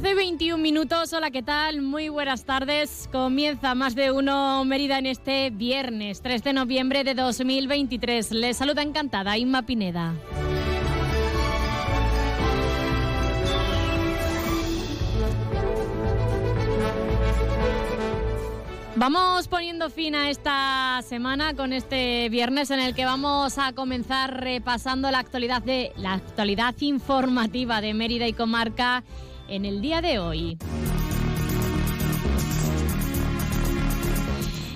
[0.00, 1.82] 12.21 minutos, hola, ¿qué tal?
[1.82, 3.06] Muy buenas tardes.
[3.12, 8.30] Comienza más de uno Mérida en este viernes 3 de noviembre de 2023.
[8.30, 10.14] Les saluda encantada Inma Pineda.
[18.96, 24.40] Vamos poniendo fin a esta semana con este viernes en el que vamos a comenzar
[24.40, 29.04] repasando la actualidad de la actualidad informativa de Mérida y comarca
[29.50, 30.56] en el día de hoy.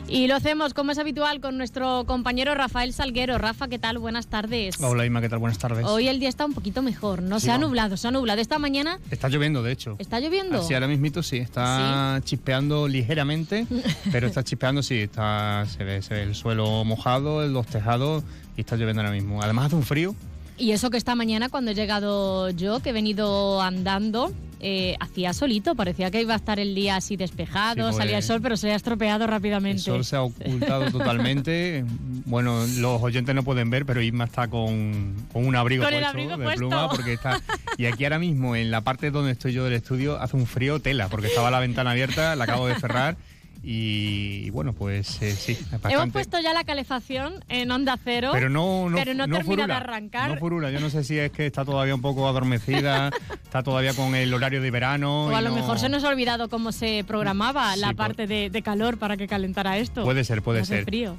[0.07, 3.39] Y lo hacemos como es habitual con nuestro compañero Rafael Salguero.
[3.39, 3.99] Rafa, ¿qué tal?
[3.99, 4.81] Buenas tardes.
[4.81, 5.39] Hola Ima, ¿qué tal?
[5.39, 5.85] Buenas tardes.
[5.87, 7.41] Hoy el día está un poquito mejor, ¿no?
[7.41, 8.41] se ha nublado, se ha nublado.
[8.41, 8.99] Esta mañana...
[9.11, 9.97] Está lloviendo, de hecho.
[9.99, 10.63] ¿Está lloviendo?
[10.63, 11.39] Sí, ahora mismito sí.
[11.39, 13.67] Está chispeando ligeramente,
[14.13, 14.99] pero está chispeando, sí.
[14.99, 18.23] Está, se, ve, se ve el suelo mojado, los tejados
[18.57, 19.43] y está lloviendo ahora mismo.
[19.43, 20.15] Además hace un frío.
[20.57, 25.35] Y eso que esta mañana cuando he llegado yo, que he venido andando, eh, hacía
[25.35, 28.57] solito, parecía que iba a estar el día así despejado, salía el pues, sol, pero
[28.57, 29.79] se ha estropeado rápidamente.
[29.79, 31.85] El sol se ha ocultado totalmente.
[32.25, 36.89] Bueno, los oyentes no pueden ver, pero Isma está con, un abrigo, puesto, de pluma,
[36.89, 37.43] porque está.
[37.77, 40.81] Y aquí ahora mismo, en la parte donde estoy yo del estudio, hace un frío
[40.81, 43.17] tela, porque estaba la ventana abierta, la acabo de cerrar.
[43.67, 45.59] Y, bueno, pues eh, sí.
[45.89, 49.73] Hemos puesto ya la calefacción en onda cero, pero no, no, pero no, termina de
[49.73, 50.31] arrancar.
[50.31, 53.11] No furula, yo no sé si es que está todavía un poco adormecida,
[53.43, 55.29] está todavía con el horario de verano.
[55.29, 58.63] O a lo mejor se nos ha olvidado cómo se programaba la parte de, de,
[58.63, 60.05] calor para que calentara esto.
[60.05, 60.85] Puede ser, puede ser.
[60.85, 61.17] frío.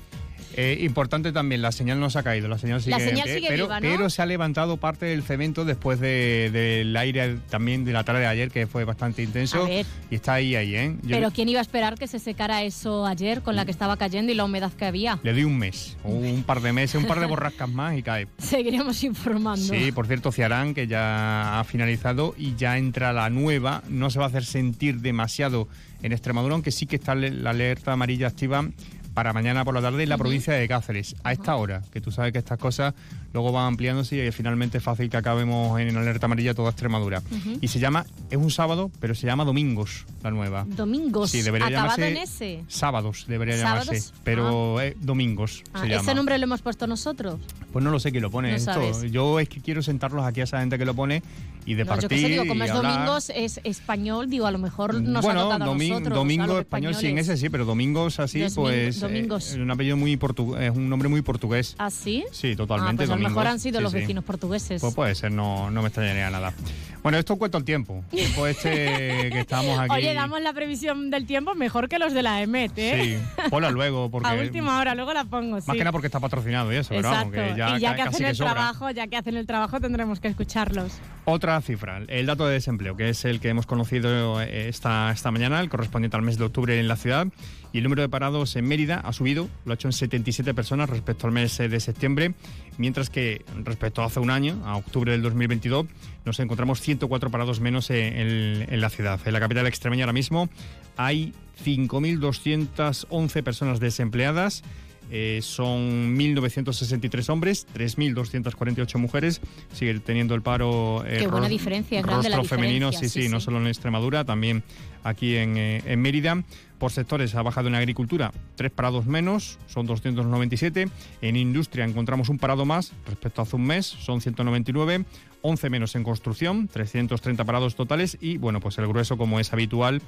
[0.57, 4.21] Eh, importante también, la señal no se ha caído, la señal sigue, pero, pero se
[4.21, 8.65] ha levantado parte del cemento después del aire también de la tarde de ayer, que
[8.65, 9.67] fue bastante intenso.
[10.09, 10.95] Y está ahí, ahí, ¿eh?
[11.09, 14.31] pero ¿quién iba a esperar que se secara eso ayer con la que estaba cayendo
[14.31, 15.19] y la humedad que había?
[15.23, 18.27] Le doy un mes, un par de meses, un par de borrascas más y cae.
[18.37, 19.73] Seguiremos informando.
[19.73, 24.19] Sí, por cierto, Ciarán, que ya ha finalizado y ya entra la nueva, no se
[24.19, 25.67] va a hacer sentir demasiado
[26.01, 28.69] en Extremadura, aunque sí que está la alerta amarilla activa
[29.15, 32.11] para mañana por la tarde en la provincia de Cáceres, a esta hora, que tú
[32.11, 32.93] sabes que estas cosas
[33.33, 37.23] luego van ampliándose y finalmente es fácil que acabemos en alerta amarilla toda Extremadura.
[37.61, 40.65] Y se llama, es un sábado, pero se llama Domingos, la nueva.
[40.67, 42.63] Domingos, sí, debería llamarse en ese.
[42.67, 44.83] Sábados, debería llamarse, pero ah.
[44.99, 46.01] Domingos se ah, llama.
[46.01, 47.39] ¿Ese nombre lo hemos puesto nosotros?
[47.71, 48.53] Pues no lo sé quién lo pone.
[48.53, 49.05] esto.
[49.05, 51.23] Yo es que quiero sentarlos aquí a esa gente que lo pone
[51.65, 52.09] y de partir.
[52.09, 55.43] Yo sé, digo, como es Domingos, es español, digo, a lo mejor nos bueno, ha
[55.43, 58.99] tocado a nosotros, Domingo español, sí, en ese sí, pero Domingos así, pues.
[58.99, 59.51] Domingos.
[59.51, 61.75] Eh, es un apellido muy portugués, es un nombre muy portugués.
[61.77, 62.23] ¿Ah, sí?
[62.31, 63.03] Sí, totalmente.
[63.03, 64.81] Ah, pues a lo mejor han sido los vecinos portugueses.
[64.81, 66.53] Pues puede ser, no, no me extrañaría nada.
[67.01, 68.03] Bueno, esto cuento el tiempo.
[68.09, 69.93] Tiempo este que estamos aquí.
[69.93, 73.19] Oye, damos la previsión del tiempo mejor que los de la EMET, ¿eh?
[73.37, 74.09] Sí, ponla luego.
[74.15, 76.93] Porque, a última hora, luego la pongo, Más que nada porque está patrocinado y eso,
[76.93, 77.27] ¿verdad?
[77.55, 80.93] ya, y ya que hacen el trabajo, ya que hacen el trabajo, tendremos que escucharlos.
[81.27, 85.31] Otra cifra, el dato de desempleo, que es el que hemos conocido eh, esta, esta
[85.31, 87.25] mañana, el correspondiente al mes de octubre en la ciudad.
[87.73, 90.87] Y el número de parados en Mérida ha subido, lo ha hecho en 77 personas
[90.87, 92.35] respecto al mes eh, de septiembre,
[92.77, 95.87] mientras que respecto a hace un año, a octubre del 2022,
[96.25, 99.19] nos encontramos 104 parados menos en, en la ciudad.
[99.25, 100.47] En la capital extremeña ahora mismo
[100.95, 104.63] hay 5.211 personas desempleadas
[105.11, 109.41] eh, son 1.963 hombres, 3.248 mujeres.
[109.73, 111.03] Sigue teniendo el paro.
[111.05, 114.63] Eh, Qué buena diferencia, es rostro femenino, sí, sí, no solo en Extremadura, también
[115.03, 116.43] aquí en, eh, en, Mérida.
[116.79, 120.89] Por sectores ha bajado en agricultura tres parados menos, son 297.
[121.21, 125.05] En industria encontramos un parado más respecto a hace un mes, son 199.
[125.41, 128.17] 11 menos en construcción, 330 parados totales.
[128.19, 130.01] Y bueno, pues el grueso, como es habitual,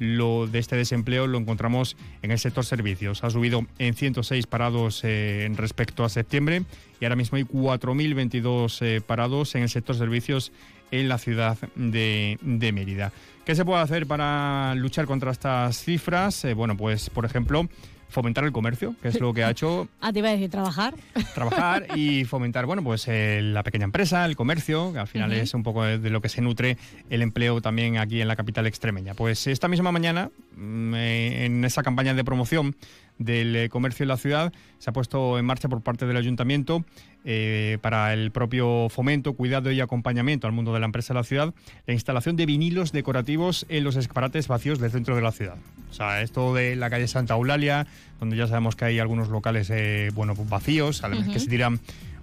[0.00, 3.22] lo de este desempleo lo encontramos en el sector servicios.
[3.22, 6.64] Ha subido en 106 parados eh, respecto a septiembre
[7.00, 10.52] y ahora mismo hay 4.022 eh, parados en el sector servicios
[10.90, 12.38] en la ciudad de,
[12.72, 13.12] Mérida.
[13.44, 16.44] ¿Qué se puede hacer para luchar contra estas cifras?
[16.44, 17.68] Eh, bueno, pues por ejemplo,
[18.10, 19.88] fomentar el comercio, que es lo que ha hecho.
[20.00, 20.94] ah, te iba a decir trabajar.
[21.34, 25.54] Trabajar y fomentar, bueno, pues eh, la pequeña empresa, el comercio, que al final es
[25.54, 26.76] un poco de, lo que se nutre
[27.08, 29.14] el empleo también aquí en la capital extremeña.
[29.14, 32.74] Pues esta misma mañana, mm, eh, en esa campaña de promoción
[33.20, 36.84] del eh, comercio en la ciudad se ha puesto en marcha por parte del ayuntamiento
[37.24, 41.24] eh, para el propio fomento, cuidado y acompañamiento al mundo de la empresa en la
[41.24, 41.54] ciudad,
[41.86, 45.56] la instalación de vinilos decorativos en los escaparates vacíos del centro de la ciudad.
[45.90, 47.86] O sea, esto de la calle Santa Eulalia,
[48.20, 51.80] donde ya sabemos que hay algunos locales eh, bueno, vacíos, además que se tiran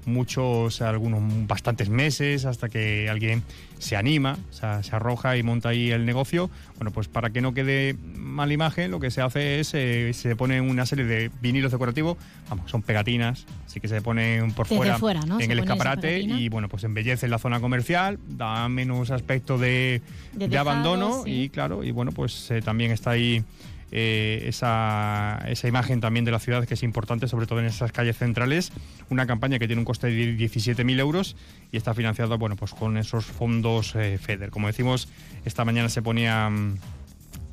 [0.07, 3.43] muchos, algunos bastantes meses hasta que alguien
[3.77, 6.49] se anima, o sea, se arroja y monta ahí el negocio.
[6.77, 10.35] Bueno, pues para que no quede mala imagen, lo que se hace es eh, se
[10.35, 12.17] pone una serie de vinilos decorativos,
[12.49, 14.97] vamos, son pegatinas, así que se ponen por fuera,
[15.39, 20.01] en el escaparate y bueno, pues embellece la zona comercial, da menos aspecto de,
[20.33, 23.43] de, abandono y claro, y bueno, pues eh, también está ahí
[23.91, 27.91] eh, esa, esa, imagen también de la ciudad que es importante, sobre todo en esas
[27.91, 28.71] calles centrales.
[29.09, 31.35] Una campaña que tiene un coste de 17.000 euros
[31.71, 34.49] y está financiada bueno, pues con esos fondos eh, FEDER.
[34.49, 35.07] Como decimos,
[35.45, 36.51] esta mañana se ponía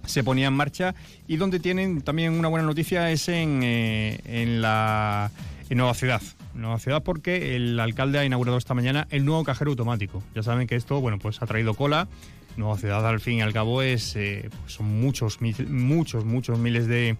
[0.06, 0.94] se ponía en marcha
[1.26, 5.30] y donde tienen también una buena noticia es en, eh, en la
[5.70, 6.20] en Nueva Ciudad.
[6.54, 10.22] Nueva Ciudad porque el alcalde ha inaugurado esta mañana el nuevo cajero automático.
[10.34, 12.06] Ya saben que esto, bueno, pues ha traído cola
[12.56, 16.86] Nueva Ciudad al fin y al cabo es eh, pues son muchos, muchos, muchos miles
[16.86, 17.16] de,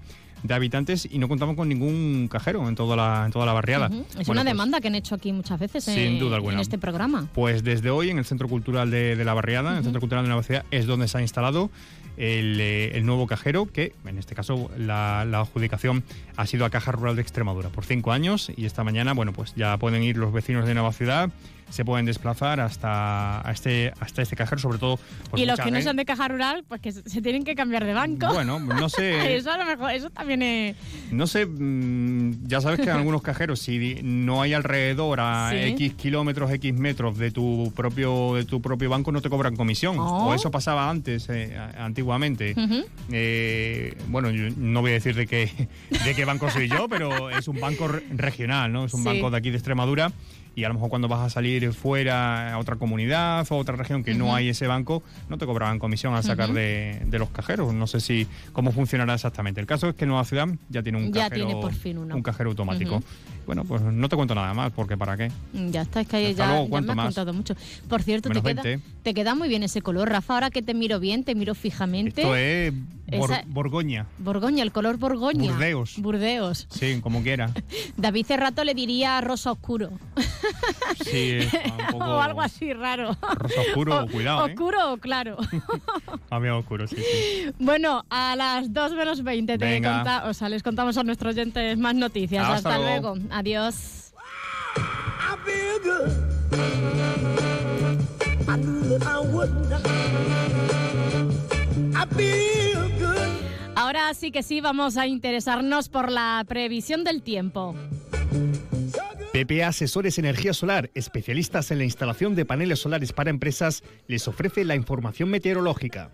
[0.49, 3.87] habitantes y no contamos con ningún cajero en toda la, en toda la barriada.
[4.19, 7.29] Es una pues demanda que han hecho aquí muchas veces sin duda en este programa.
[7.33, 10.29] Pues desde hoy en el Centro Cultural de, la Barriada, en el Centro Cultural de
[10.29, 11.71] Nueva Ciudad, es donde se ha instalado
[12.17, 16.05] el, eh, nuevo cajero, que en este caso la, la, adjudicación
[16.37, 19.55] ha sido a Caja Rural de Extremadura por cinco años y esta mañana, bueno, pues
[19.57, 21.31] ya pueden ir los vecinos de Nueva Ciudad
[21.71, 24.99] se pueden desplazar hasta este, hasta este cajero, sobre todo.
[25.31, 27.85] Pues y los que no son de caja rural, pues que se tienen que cambiar
[27.85, 28.33] de banco.
[28.33, 29.37] Bueno, no sé.
[29.37, 30.77] eso a lo mejor, eso también es.
[31.11, 35.95] No sé, mm, ya sabes que en algunos cajeros, si no hay alrededor a X
[35.95, 39.99] kilómetros, X metros de tu propio, de tu propio banco, no te cobran comisión.
[39.99, 40.35] O oh.
[40.35, 42.55] eso pasaba antes, eh, antiguamente.
[43.11, 45.51] Eh, bueno, yo no voy a decir de qué,
[46.05, 48.85] de qué banco soy yo, pero es un banco regional, ¿no?
[48.85, 50.13] Es un banco de aquí de Extremadura
[50.55, 53.77] y a lo mejor cuando vas a salir fuera a otra comunidad o a otra
[53.77, 57.75] región que no hay ese banco, no te cobraban comisión al sacar de, los cajeros.
[57.75, 59.61] No sé si cómo funcionará exactamente.
[59.61, 61.49] El caso es que Nueva Ciudad ya tiene un, cajero,
[61.95, 63.03] un cajero automático.
[63.47, 65.31] Bueno, pues no te cuento nada más, porque ¿para qué?
[65.71, 67.55] Ya está, es que ya, me has contado mucho.
[67.89, 68.63] Por cierto, te queda,
[69.03, 70.35] te queda, muy bien ese color, Rafa.
[70.35, 72.23] Ahora que te miro bien, te miro fijamente.
[72.23, 72.73] Esto es
[73.47, 74.07] Borgoña.
[74.19, 75.53] Borgoña, el color Borgoña.
[75.53, 75.95] Burdeos.
[75.99, 76.67] Burdeos.
[76.71, 77.51] Sí, como quiera.
[77.97, 79.91] David Cerrato le diría rosa oscuro.
[81.05, 82.05] Sí, un poco...
[82.05, 83.17] o algo así raro.
[83.37, 84.47] Rosa oscuro, cuidado.
[84.47, 84.53] ¿eh?
[84.53, 85.37] Oscuro o claro.
[86.31, 87.51] a mí oscuro, sí, sí.
[87.59, 90.25] Bueno, a las 2 menos 20 te conta...
[90.27, 92.49] o sea, les contamos a nuestros oyentes más noticias.
[92.49, 93.17] Hasta, luego.
[93.31, 94.13] Adiós.
[103.85, 107.75] Ahora sí que sí, vamos a interesarnos por la previsión del tiempo.
[109.35, 114.65] PPA Asesores Energía Solar, especialistas en la instalación de paneles solares para empresas, les ofrece
[114.65, 116.11] la información meteorológica.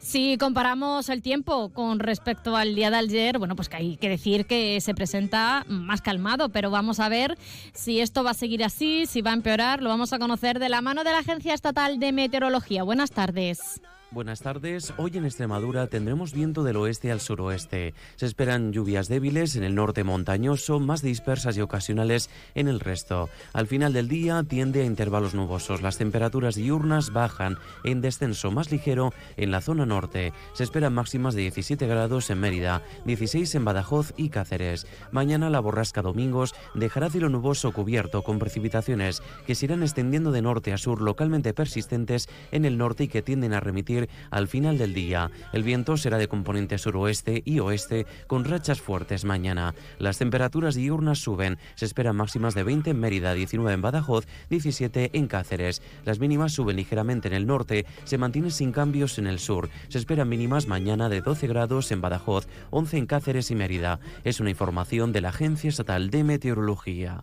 [0.00, 4.10] Si comparamos el tiempo con respecto al día de ayer, bueno, pues que hay que
[4.10, 7.38] decir que se presenta más calmado, pero vamos a ver
[7.72, 10.68] si esto va a seguir así, si va a empeorar, lo vamos a conocer de
[10.68, 12.82] la mano de la Agencia Estatal de Meteorología.
[12.82, 13.80] Buenas tardes.
[14.16, 14.94] Buenas tardes.
[14.96, 17.92] Hoy en Extremadura tendremos viento del oeste al suroeste.
[18.14, 23.28] Se esperan lluvias débiles en el norte montañoso, más dispersas y ocasionales en el resto.
[23.52, 25.82] Al final del día tiende a intervalos nubosos.
[25.82, 30.32] Las temperaturas diurnas bajan en descenso más ligero en la zona norte.
[30.54, 34.86] Se esperan máximas de 17 grados en Mérida, 16 en Badajoz y Cáceres.
[35.10, 40.40] Mañana la borrasca domingos dejará cielo nuboso cubierto con precipitaciones que se irán extendiendo de
[40.40, 44.78] norte a sur localmente persistentes en el norte y que tienden a remitir al final
[44.78, 45.30] del día.
[45.52, 49.74] El viento será de componente suroeste y oeste con rachas fuertes mañana.
[49.98, 51.58] Las temperaturas diurnas suben.
[51.74, 55.82] Se esperan máximas de 20 en Mérida, 19 en Badajoz, 17 en Cáceres.
[56.04, 59.68] Las mínimas suben ligeramente en el norte, se mantienen sin cambios en el sur.
[59.88, 64.00] Se esperan mínimas mañana de 12 grados en Badajoz, 11 en Cáceres y Mérida.
[64.24, 67.20] Es una información de la Agencia Estatal de Meteorología.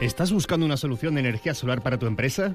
[0.00, 2.54] ¿Estás buscando una solución de energía solar para tu empresa?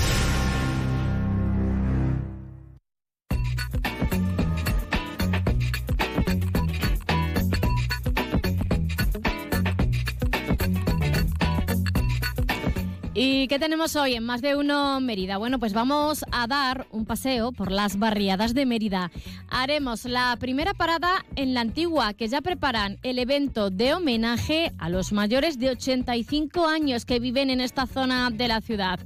[13.23, 15.37] ¿Y qué tenemos hoy en Más de Uno Mérida?
[15.37, 19.11] Bueno, pues vamos a dar un paseo por las barriadas de Mérida.
[19.47, 24.89] Haremos la primera parada en la antigua, que ya preparan el evento de homenaje a
[24.89, 28.99] los mayores de 85 años que viven en esta zona de la ciudad.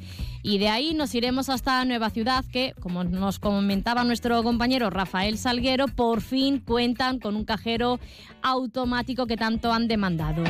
[0.44, 5.38] Y de ahí nos iremos hasta Nueva Ciudad, que, como nos comentaba nuestro compañero Rafael
[5.38, 8.00] Salguero, por fin cuentan con un cajero
[8.42, 10.42] automático que tanto han demandado.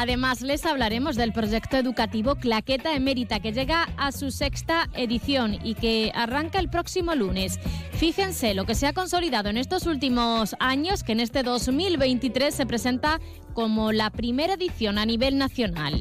[0.00, 5.74] Además, les hablaremos del proyecto educativo Claqueta Emérita, que llega a su sexta edición y
[5.74, 7.58] que arranca el próximo lunes.
[7.94, 12.64] Fíjense lo que se ha consolidado en estos últimos años, que en este 2023 se
[12.64, 13.18] presenta
[13.54, 16.00] como la primera edición a nivel nacional.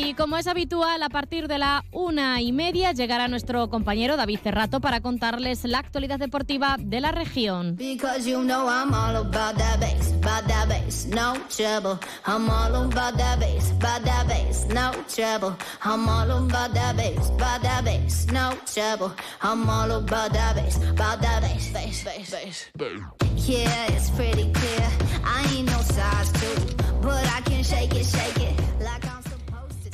[0.00, 4.38] Y como es habitual, a partir de la una y media llegará nuestro compañero David
[4.40, 7.76] Cerrato para contarles la actualidad deportiva de la región.
[23.46, 24.90] Yeah, it's pretty clear.
[25.24, 26.37] I ain't no size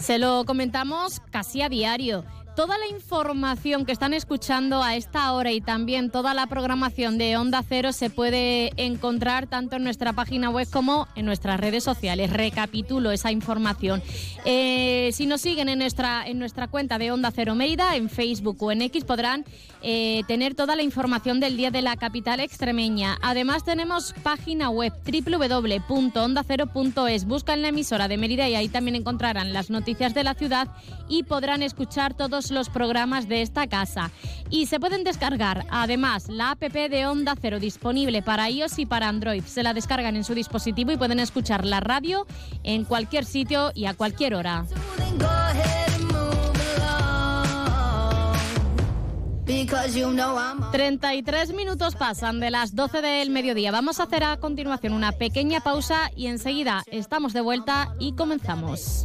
[0.04, 2.26] Se lo comentamos casi a diario.
[2.56, 7.36] Toda la información que están escuchando a esta hora y también toda la programación de
[7.36, 12.32] Onda Cero se puede encontrar tanto en nuestra página web como en nuestras redes sociales.
[12.32, 14.04] Recapitulo esa información.
[14.44, 18.62] Eh, si nos siguen en nuestra, en nuestra cuenta de Onda Cero Mérida, en Facebook
[18.62, 19.44] o en X, podrán
[19.82, 23.18] eh, tener toda la información del día de la capital extremeña.
[23.20, 27.24] Además, tenemos página web www.ondacero.es.
[27.24, 30.68] Buscan la emisora de Mérida y ahí también encontrarán las noticias de la ciudad
[31.08, 34.10] y podrán escuchar todos los programas de esta casa.
[34.50, 39.08] Y se pueden descargar además la app de Onda Cero disponible para iOS y para
[39.08, 39.42] Android.
[39.44, 42.26] Se la descargan en su dispositivo y pueden escuchar la radio
[42.62, 44.66] en cualquier sitio y a cualquier hora.
[50.72, 53.70] 33 minutos pasan de las 12 del mediodía.
[53.70, 59.04] Vamos a hacer a continuación una pequeña pausa y enseguida estamos de vuelta y comenzamos.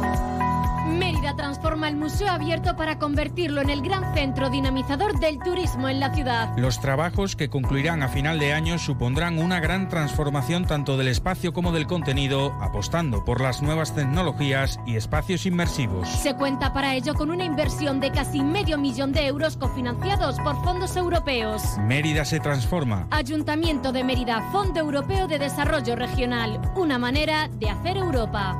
[1.35, 6.13] Transforma el museo abierto para convertirlo en el gran centro dinamizador del turismo en la
[6.13, 6.55] ciudad.
[6.57, 11.51] Los trabajos que concluirán a final de año supondrán una gran transformación tanto del espacio
[11.53, 16.07] como del contenido, apostando por las nuevas tecnologías y espacios inmersivos.
[16.07, 20.61] Se cuenta para ello con una inversión de casi medio millón de euros cofinanciados por
[20.63, 21.63] fondos europeos.
[21.79, 23.07] Mérida se transforma.
[23.11, 28.59] Ayuntamiento de Mérida, Fondo Europeo de Desarrollo Regional, una manera de hacer Europa.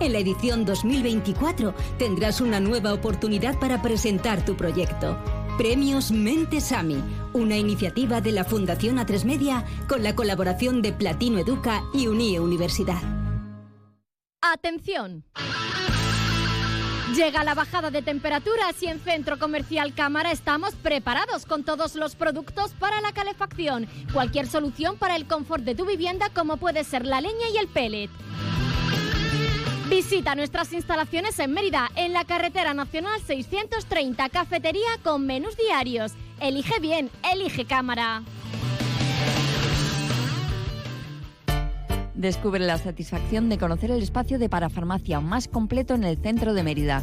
[0.00, 5.18] en la edición 2024 tendrás una nueva oportunidad para presentar tu proyecto.
[5.58, 7.02] Premios Mentes AMI,
[7.34, 12.40] una iniciativa de la Fundación A3 Media con la colaboración de Platino Educa y Unie
[12.40, 13.02] Universidad.
[14.40, 15.24] Atención.
[17.14, 22.16] Llega la bajada de temperaturas y en Centro Comercial Cámara estamos preparados con todos los
[22.16, 23.86] productos para la calefacción.
[24.14, 27.68] Cualquier solución para el confort de tu vivienda como puede ser la leña y el
[27.68, 28.10] pellet.
[29.94, 36.12] Visita nuestras instalaciones en Mérida, en la carretera nacional 630, cafetería con menús diarios.
[36.40, 38.22] Elige bien, elige cámara.
[42.14, 46.62] Descubre la satisfacción de conocer el espacio de parafarmacia más completo en el centro de
[46.62, 47.02] Mérida.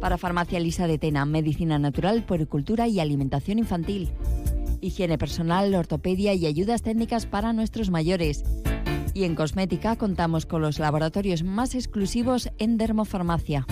[0.00, 4.08] Parafarmacia Lisa de Tena, medicina natural, puericultura y alimentación infantil.
[4.80, 8.44] Higiene personal, ortopedia y ayudas técnicas para nuestros mayores.
[9.14, 13.66] Y en cosmética contamos con los laboratorios más exclusivos en dermofarmacia.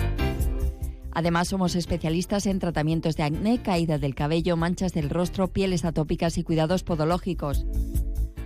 [1.11, 6.37] Además, somos especialistas en tratamientos de acné, caída del cabello, manchas del rostro, pieles atópicas
[6.37, 7.65] y cuidados podológicos.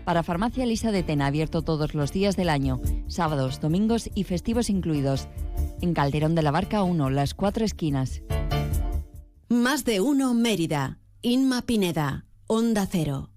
[0.03, 4.69] Para Farmacia Lisa de Tena, abierto todos los días del año, sábados, domingos y festivos
[4.69, 5.27] incluidos.
[5.81, 8.21] En Calderón de la Barca 1, las cuatro esquinas.
[9.49, 10.99] Más de uno Mérida.
[11.21, 12.25] Inma Pineda.
[12.47, 13.31] Onda Cero.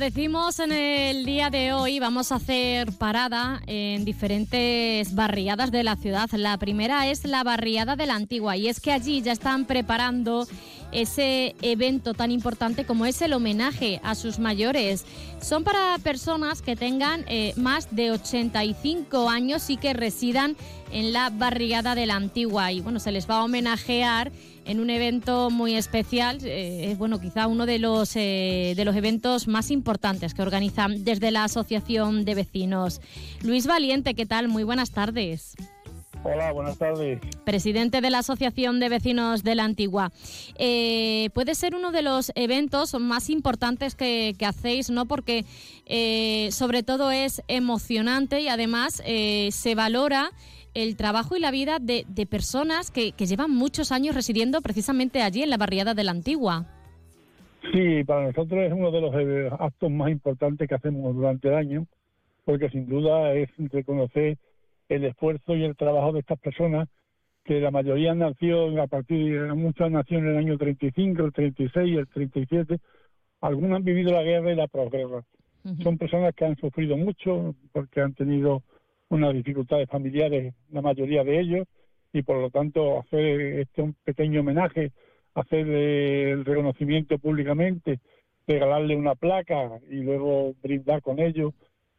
[0.00, 5.94] Decimos en el día de hoy, vamos a hacer parada en diferentes barriadas de la
[5.96, 6.30] ciudad.
[6.32, 10.48] La primera es la barriada de la Antigua y es que allí ya están preparando
[10.90, 15.04] ese evento tan importante como es el homenaje a sus mayores.
[15.42, 20.56] Son para personas que tengan eh, más de 85 años y que residan
[20.92, 24.32] en la barriada de la Antigua y bueno, se les va a homenajear
[24.64, 28.96] en un evento muy especial, eh, es bueno, quizá uno de los, eh, de los
[28.96, 33.00] eventos más importantes que organizan desde la Asociación de Vecinos.
[33.42, 34.48] Luis Valiente, ¿qué tal?
[34.48, 35.56] Muy buenas tardes.
[36.22, 37.18] Hola, buenas tardes.
[37.44, 40.12] Presidente de la Asociación de Vecinos de la Antigua.
[40.56, 45.06] Eh, puede ser uno de los eventos más importantes que, que hacéis, ¿no?
[45.06, 45.46] Porque
[45.86, 50.30] eh, sobre todo es emocionante y además eh, se valora
[50.74, 55.22] el trabajo y la vida de, de personas que, que llevan muchos años residiendo precisamente
[55.22, 56.66] allí en la barriada de la Antigua.
[57.72, 61.54] Sí, para nosotros es uno de los eh, actos más importantes que hacemos durante el
[61.54, 61.86] año,
[62.44, 64.38] porque sin duda es reconocer
[64.88, 66.88] el esfuerzo y el trabajo de estas personas,
[67.44, 71.98] que la mayoría nació a partir de muchas nació en el año 35, el 36,
[71.98, 72.78] el 37,
[73.40, 75.22] algunas han vivido la guerra y la posguerra.
[75.82, 78.62] Son personas que han sufrido mucho porque han tenido
[79.10, 81.68] unas dificultades familiares, la mayoría de ellos,
[82.12, 84.92] y por lo tanto hacer este un pequeño homenaje,
[85.34, 88.00] hacer el reconocimiento públicamente,
[88.46, 91.52] regalarle una placa y luego brindar con ellos,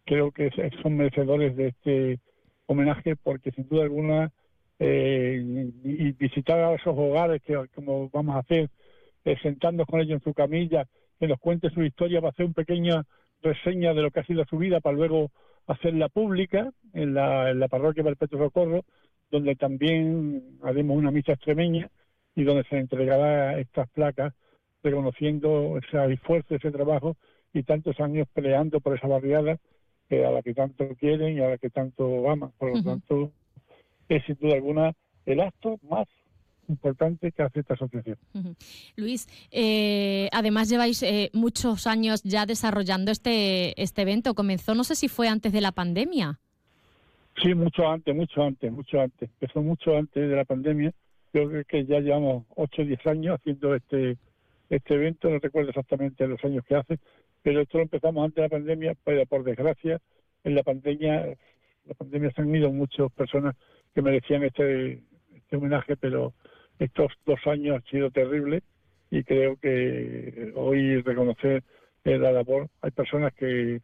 [0.05, 0.49] creo que
[0.81, 2.19] son merecedores de este
[2.65, 4.31] homenaje porque sin duda alguna
[4.79, 5.39] eh,
[5.83, 8.69] y, y visitar a esos hogares que como vamos a hacer,
[9.23, 10.87] eh, sentarnos con ellos en su camilla,
[11.19, 13.05] que nos cuente su historia, va a hacer una pequeña
[13.41, 15.29] reseña de lo que ha sido su vida para luego
[15.71, 18.83] hacerla pública en la, en la parroquia Perpetuo Socorro,
[19.29, 21.89] donde también haremos una misa extremeña
[22.35, 24.33] y donde se entregará estas placas
[24.83, 27.15] reconociendo ese esfuerzo, ese trabajo
[27.53, 29.57] y tantos años peleando por esa barriada
[30.09, 32.51] que a la que tanto quieren y a la que tanto aman.
[32.57, 33.31] Por lo tanto,
[34.09, 34.93] es sin duda alguna
[35.25, 36.07] el acto más
[36.67, 38.17] importante que hace esta asociación.
[38.95, 44.33] Luis, eh, además lleváis eh, muchos años ya desarrollando este, este evento.
[44.33, 46.39] Comenzó, no sé si fue antes de la pandemia.
[47.41, 49.29] Sí, mucho antes, mucho antes, mucho antes.
[49.39, 50.91] Empezó mucho antes de la pandemia.
[51.33, 54.17] Yo creo que ya llevamos 8 o 10 años haciendo este
[54.75, 56.97] este evento, no recuerdo exactamente los años que hace,
[57.41, 59.99] pero esto lo empezamos antes de la pandemia, pero por desgracia
[60.43, 61.37] en la pandemia,
[61.85, 63.55] la pandemia se han ido muchas personas
[63.93, 65.03] que merecían este,
[65.35, 66.33] este homenaje, pero
[66.83, 68.63] estos dos años han sido terribles
[69.09, 71.63] y creo que hoy reconocer
[72.03, 73.81] la labor, hay personas que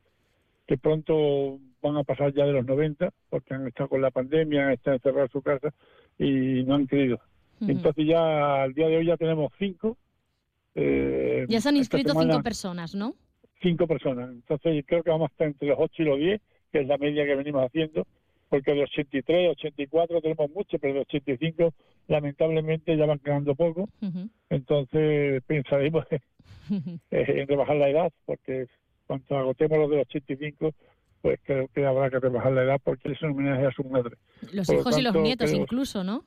[0.65, 4.67] que pronto van a pasar ya de los 90 porque han estado con la pandemia,
[4.67, 5.73] han estado encerrados en su casa
[6.19, 7.21] y no han querido.
[7.61, 7.71] Ujú.
[7.71, 9.97] Entonces ya al día de hoy ya tenemos cinco.
[10.75, 13.15] eh, Ya se han inscrito semana cinco personas, ¿no?
[13.61, 14.29] cinco personas.
[14.29, 16.97] Entonces creo que vamos a estar entre los 8 y los 10, que es la
[16.97, 18.05] media que venimos haciendo,
[18.49, 21.73] porque de 83, 84 tenemos mucho, pero de 85
[22.07, 23.89] lamentablemente ya van quedando poco.
[24.49, 26.05] Entonces pensaremos
[27.11, 28.67] en rebajar la edad, porque
[29.05, 30.73] cuando agotemos los de los 85,
[31.21, 34.15] pues creo que habrá que rebajar la edad porque es un homenaje a su madre.
[34.53, 36.23] Los Por lo hijos y los nietos creo- incluso, ¿no?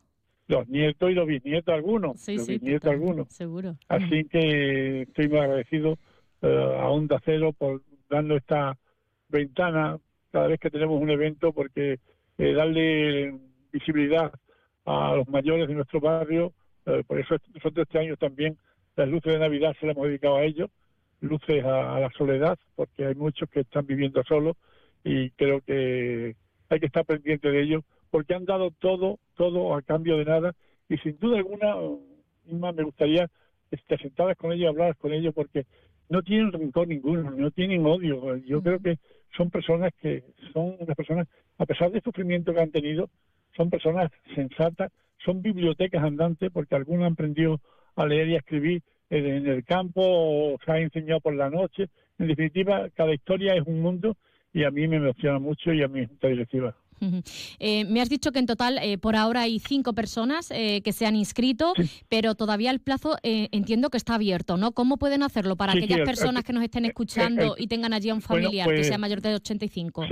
[0.49, 2.21] Los nietos y los bisnietos algunos.
[2.21, 3.29] Sí, los sí, bisnietos algunos.
[3.29, 3.77] seguro.
[3.89, 5.97] Así que estoy muy agradecido
[6.43, 8.77] eh, a Onda Cero por darnos esta
[9.29, 9.99] ventana
[10.31, 11.99] cada vez que tenemos un evento, porque
[12.39, 13.39] eh, darle
[13.73, 14.33] visibilidad
[14.85, 16.53] a los mayores de nuestro barrio,
[16.87, 18.57] eh, por eso nosotros este año también
[18.97, 20.71] las luces de Navidad se las hemos dedicado a ellos,
[21.21, 24.57] luces a, la soledad, porque hay muchos que están viviendo solos
[25.05, 26.35] y creo que
[26.69, 30.55] hay que estar pendiente de ellos, porque han dado todo, todo a cambio de nada
[30.89, 31.77] y sin duda alguna,
[32.47, 33.31] Inma, me gustaría
[33.71, 35.67] este, sentadas con ellos, hablar con ellos, porque
[36.11, 38.37] no tienen rencor ninguno, no tienen odio.
[38.39, 38.99] Yo creo que
[39.37, 43.09] son personas que son unas personas, a pesar del sufrimiento que han tenido,
[43.57, 44.93] son personas sensatas,
[45.25, 47.61] son bibliotecas andantes, porque algunos han aprendido
[47.95, 51.89] a leer y a escribir en el campo o se han enseñado por la noche.
[52.19, 54.17] En definitiva, cada historia es un mundo
[54.53, 56.77] y a mí me emociona mucho y a mi junta directiva.
[57.59, 60.93] Eh, me has dicho que en total eh, por ahora hay cinco personas eh, que
[60.93, 61.73] se han inscrito,
[62.09, 64.73] pero todavía el plazo eh, entiendo que está abierto, ¿no?
[64.73, 67.67] ¿Cómo pueden hacerlo para Sí, sí, aquellas el- personas el- que nos estén escuchando y
[67.67, 70.07] tengan allí a un Bueno, familiar que pues, sea mayor de 85?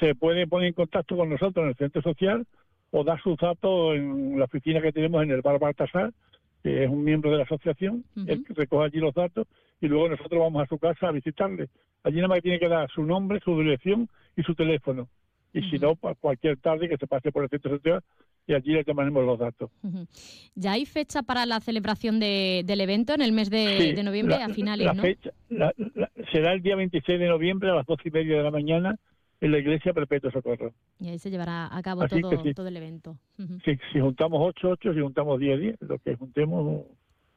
[0.00, 2.46] se puede poner en contacto con nosotros en el centro social
[2.90, 6.12] o dar sus datos en la oficina que tenemos en el bar Baltasar,
[6.62, 9.46] que es un miembro de la asociación, él recoge allí los datos
[9.80, 11.68] y luego nosotros vamos a su casa a visitarle.
[12.02, 15.08] Allí nada más tiene que dar su nombre, su dirección y su teléfono.
[15.56, 18.02] Y si no, cualquier tarde que se pase por el centro social
[18.46, 19.70] y allí le tomaremos los datos.
[20.54, 24.02] ¿Ya hay fecha para la celebración de- del evento en el mes de, Sí, de
[24.02, 25.02] noviembre la- a finales, la no?
[25.02, 25.72] fecha- la-
[26.30, 28.96] será el día 26 de noviembre a las doce y media de la mañana
[29.40, 30.72] en la iglesia Perpetuo Socorro.
[31.00, 32.52] Y ahí se llevará a cabo Así todo, sí.
[32.52, 33.16] todo el evento.
[33.38, 33.58] Ujú.
[33.64, 36.84] Si, juntamos 8, 8, si juntamos 10, 10, lo que juntemos.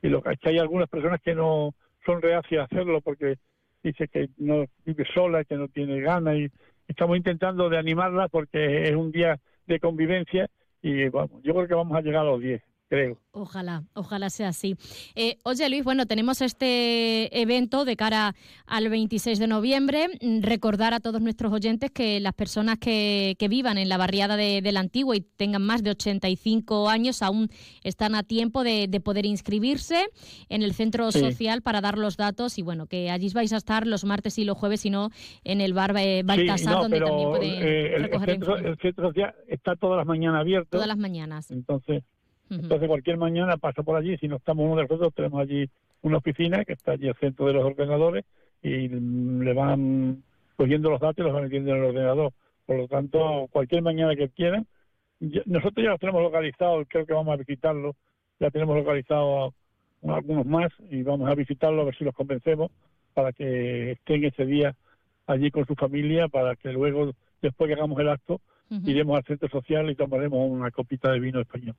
[0.02, 1.74] Y lo que hay algunas personas que no
[2.06, 3.36] son reacias a hacerlo porque
[3.82, 6.50] dice que no vive sola, que no tiene ganas y
[6.90, 10.50] estamos intentando de animarla porque es un día de convivencia
[10.82, 13.18] y vamos, yo creo que vamos a llegar a los 10, creo.
[13.32, 14.76] Ojalá, ojalá sea así.
[15.16, 20.08] Eh, oye Luis, bueno, tenemos este evento de cara al 26 de noviembre.
[20.22, 24.36] Mm, Recordar a todos nuestros oyentes que las personas que, que vivan en la barriada
[24.36, 27.50] de, de la Antigua y tengan más de 85 años aún
[27.84, 30.08] están a tiempo de, de poder inscribirse
[30.50, 31.20] en el centro Sí.
[31.20, 34.44] social para dar los datos y bueno, que allí vais a estar los martes y
[34.44, 35.10] los jueves, y no
[35.44, 38.58] en el bar eh, Baltasar, Sí, no, donde pero, también pueden eh, el, recoger centro,
[38.58, 40.70] el centro social está todas las mañanas abierto.
[40.72, 41.52] todas las mañanas.
[41.52, 42.04] Entonces,
[42.50, 44.18] Entonces cualquier mañana pasa por allí.
[44.18, 45.70] Si no estamos uno de nosotros, tenemos allí
[46.02, 48.26] una oficina que está allí al centro de los ordenadores
[48.64, 50.24] y mm, le van
[50.56, 52.34] cogiendo los datos y los van metiendo en el ordenador.
[52.66, 54.68] Por lo tanto, cualquier mañana que quieran.
[55.20, 57.96] nosotros ya los tenemos localizados, creo que vamos a visitarlos.
[58.40, 59.54] Ya tenemos localizados
[60.08, 62.72] algunos más y vamos a visitarlos a ver si los convencemos
[63.14, 64.76] para que estén ese día
[65.28, 68.42] allí con su familia para que luego, después que hagamos el acto,
[68.86, 71.76] Iremos al centro social y tomaremos una copita de vino español.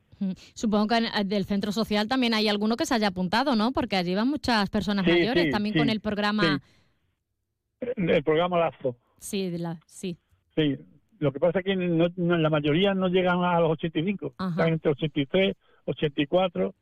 [0.55, 3.70] Supongo que en- eh, del centro social también hay alguno que se haya apuntado, ¿no?
[3.70, 6.61] Porque allí van muchas personas Sí, mayores, sí, también sí, con el programa.
[7.96, 10.16] El, programa Lazo, Sí, de la, sí.
[10.55, 10.76] sí.
[11.18, 14.68] Lo que pasa es que no- no- la mayoría no llegan a los 85, están
[14.72, 16.74] entre 83, 84.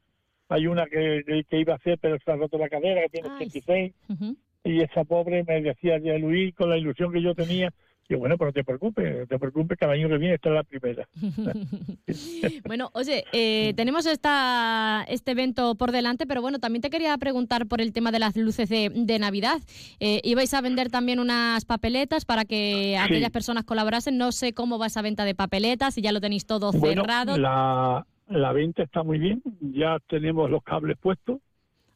[0.49, 3.29] Hay una que, que- iba a hacer, pero se ha roto la cadera, que tiene
[3.35, 3.93] 86.
[4.09, 4.37] Ujú.
[4.65, 7.73] Y esa pobre me decía ya Luis, con la ilusión que yo tenía,
[8.11, 10.63] y bueno, pero no te preocupes, no te preocupes, el año que viene está la
[10.65, 11.07] primera.
[12.67, 17.67] Bueno, oye, eh, tenemos esta, este evento por delante, pero bueno, también te quería preguntar
[17.67, 19.59] por el tema de las luces de, de Navidad.
[20.01, 24.17] Eh, ibais a vender también unas papeletas para que aquellas personas colaborasen.
[24.19, 27.37] No sé cómo va esa venta de papeletas, si ya lo tenéis todo Bueno, cerrado.
[27.37, 31.39] la, la venta está muy bien, ya tenemos los cables puestos,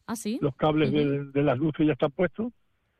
[0.06, 0.38] Ah, sí.
[0.42, 2.52] los cables de las luces ya están puestos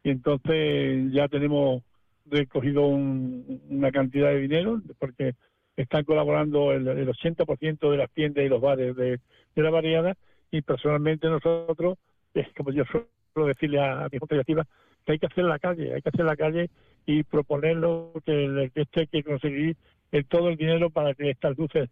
[0.05, 1.83] y entonces ya tenemos
[2.27, 5.35] recogido un- una cantidad de dinero porque
[5.77, 9.19] están colaborando el, el 80% de las tiendas y los bares de,
[9.57, 10.15] la variada
[10.51, 11.99] y personalmente nosotros,
[12.35, 14.67] es como yo suelo decirle a, a mi junta directiva,
[15.05, 16.71] que hay que hacer la calle, hay que hacer la calle
[17.07, 19.77] y proponerlo que, que hay que conseguir
[20.13, 21.89] el- todo el dinero para que estas luces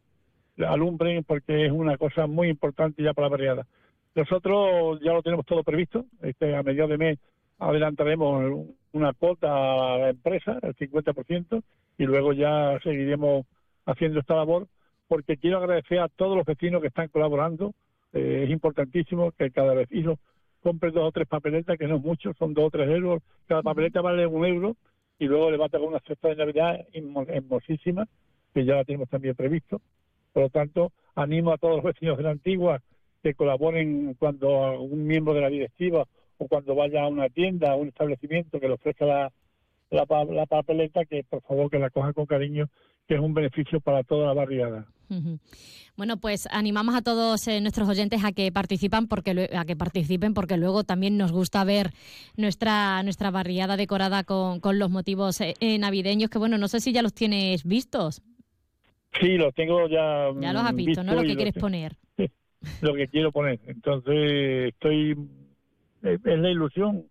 [0.59, 3.66] alumbren porque es una cosa muy importante ya para la variada.
[4.14, 6.05] Nosotros ya lo tenemos todo previsto.
[6.23, 7.19] Este, a mediados de mes
[7.61, 11.62] adelantaremos una cuota a la empresa, el 50%,
[11.99, 13.46] y luego ya seguiremos
[13.87, 14.66] haciendo esta labor,
[15.09, 17.73] porque quiero agradecer a todos los vecinos que están colaborando.
[18.12, 20.18] Eh, es importantísimo que cada vecino
[20.62, 23.23] compre dos o tres papeletas, que no es mucho, son dos o tres euros.
[23.46, 24.77] Cada papeleta vale un euro,
[25.18, 28.07] y luego le va a tocar una cesta de Navidad hermo- hermosísima,
[28.55, 29.81] que ya la tenemos también previsto.
[30.33, 32.81] Por lo tanto, animo a todos los vecinos de la antigua
[33.23, 36.07] que colaboren cuando un miembro de la directiva
[36.40, 39.33] o cuando vaya a una tienda, a un establecimiento que le ofrezca la,
[39.90, 42.68] la, la papeleta, que por favor que la cojan con cariño,
[43.07, 44.87] que es un beneficio para toda la barriada.
[45.96, 50.35] Bueno, pues animamos a todos eh, nuestros oyentes a que participan porque a que participen
[50.35, 51.90] porque luego también nos gusta ver
[52.37, 56.79] nuestra nuestra barriada decorada con, con los motivos eh, eh, navideños que bueno, no sé
[56.79, 58.22] si ya los tienes vistos.
[59.20, 60.31] Sí, lo tengo ya.
[60.40, 61.14] Ya los has mm, visto, ¿no?
[61.14, 61.96] Lo que quieres poner.
[62.83, 63.59] Lo que quiero poner.
[63.66, 65.16] Entonces, estoy.
[66.02, 67.04] Es es la ilusión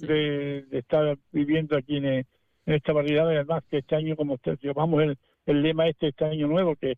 [0.00, 2.26] de, de estar viviendo aquí en, en
[2.66, 3.28] esta variedad.
[3.28, 6.94] Además, que este año, como usted- llevamos el, el lema este, este año nuevo, que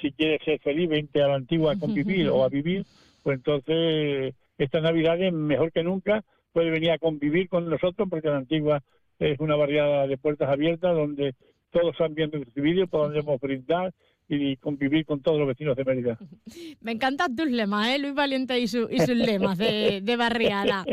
[0.00, 2.84] si quieres ser feliz, vente a la antigua a convivir o a vivir,
[3.22, 6.24] pues entonces esta Navidad es mejor que nunca.
[6.52, 8.82] Puede venir a convivir con nosotros porque la antigua
[9.18, 11.34] es una variedad de puertas abiertas donde
[11.70, 13.92] todos son bien recibidos, podemos brindar
[14.30, 16.18] y convivir con todos los vecinos de Mérida.
[16.80, 17.98] Me encantan tus lemas, ¿eh?
[17.98, 20.84] Luis Valiente y, su- y sus lemas de, de barriada.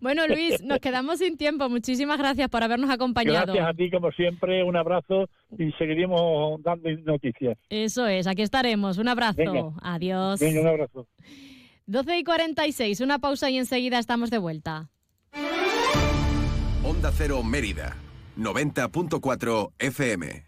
[0.00, 1.68] Bueno, Luis, nos quedamos sin tiempo.
[1.68, 3.52] Muchísimas gracias por habernos acompañado.
[3.52, 7.58] Gracias a ti, como siempre, un abrazo y seguiremos dando noticias.
[7.68, 8.98] Eso es, aquí estaremos.
[8.98, 9.36] Un abrazo.
[9.36, 9.70] Venga.
[9.82, 10.40] Adiós.
[10.40, 11.06] Venga, un abrazo.
[11.86, 14.90] 12 y 46, una pausa y enseguida estamos de vuelta.
[16.84, 17.96] Onda Cero Mérida,
[18.38, 20.47] 90.4 FM.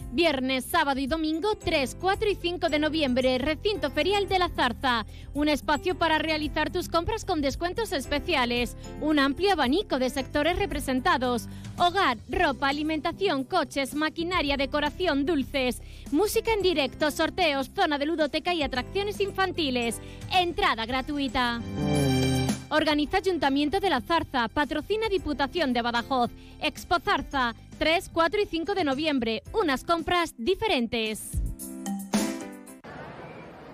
[0.13, 5.05] Viernes, sábado y domingo 3, 4 y 5 de noviembre, Recinto Ferial de la Zarza.
[5.33, 8.75] Un espacio para realizar tus compras con descuentos especiales.
[8.99, 11.47] Un amplio abanico de sectores representados.
[11.77, 15.81] Hogar, ropa, alimentación, coches, maquinaria, decoración, dulces.
[16.11, 20.01] Música en directo, sorteos, zona de ludoteca y atracciones infantiles.
[20.29, 21.61] Entrada gratuita.
[22.69, 28.75] Organiza Ayuntamiento de la Zarza, patrocina Diputación de Badajoz, Expo Zarza, 3, 4 y 5
[28.75, 31.31] de noviembre, unas compras diferentes.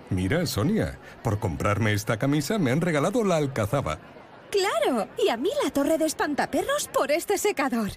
[0.08, 3.98] Mira, Sonia, por comprarme esta camisa me han regalado la alcazaba.
[4.50, 5.08] ¡Claro!
[5.22, 7.90] Y a mí la torre de espantaperros por este secador.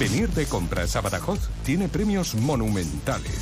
[0.00, 3.38] Venir de compras a Badajoz tiene premios monumentales.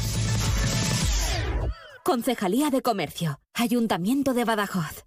[2.05, 5.07] Concejalía de Comercio, Ayuntamiento de Badajoz.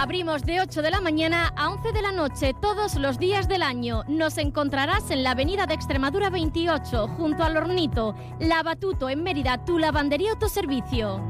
[0.00, 3.60] Abrimos de 8 de la mañana a 11 de la noche todos los días del
[3.60, 4.02] año.
[4.08, 8.14] Nos encontrarás en la avenida de Extremadura 28, junto al Hornito.
[8.38, 11.20] Lavatuto en Mérida, tu lavandería autoservicio.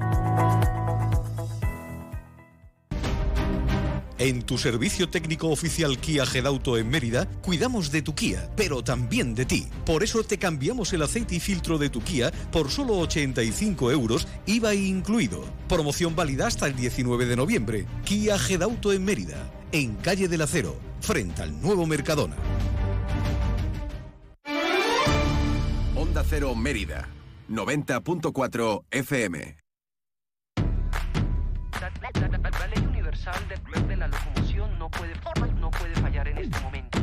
[4.21, 9.35] En tu servicio técnico oficial Kia Gedauto en Mérida, cuidamos de tu Kia, pero también
[9.35, 9.67] de ti.
[9.87, 14.29] Por eso te cambiamos el aceite y filtro de tu Kia por solo 85 euros,
[14.45, 15.43] IVA incluido.
[15.71, 17.87] Promoción válida hasta el 19 de noviembre.
[18.05, 22.37] Kia Gedauto en Mérida, en calle del Acero, frente al nuevo Mercadona.
[25.97, 27.09] Onda Cero Mérida,
[27.49, 29.57] 90.4 FM.
[33.11, 33.57] Universal de,
[33.89, 35.15] de la locomoción no puede,
[35.59, 37.01] no puede fallar en este momento.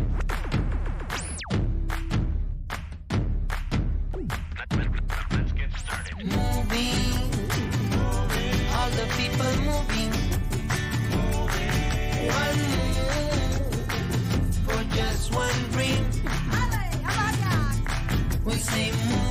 [6.23, 7.29] Moving,
[8.73, 10.11] all the people moving.
[12.31, 13.75] One move
[14.63, 16.05] for just one dream.
[18.45, 19.26] We say moving,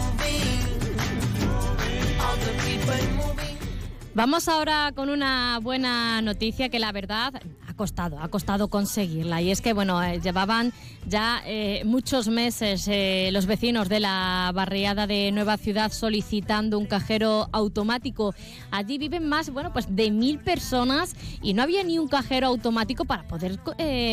[4.17, 7.35] Vamos ahora con una buena noticia que la verdad
[7.77, 9.41] costado, ha costado conseguirla.
[9.43, 10.73] Y es que, bueno, eh, llevaban
[11.07, 16.87] ya eh, muchos meses eh, los vecinos de la barriada de Nueva Ciudad solicitando un
[16.87, 18.35] cajero automático.
[18.71, 23.05] Allí viven más, bueno, pues de mil personas y no había ni un cajero automático
[23.05, 23.61] para poder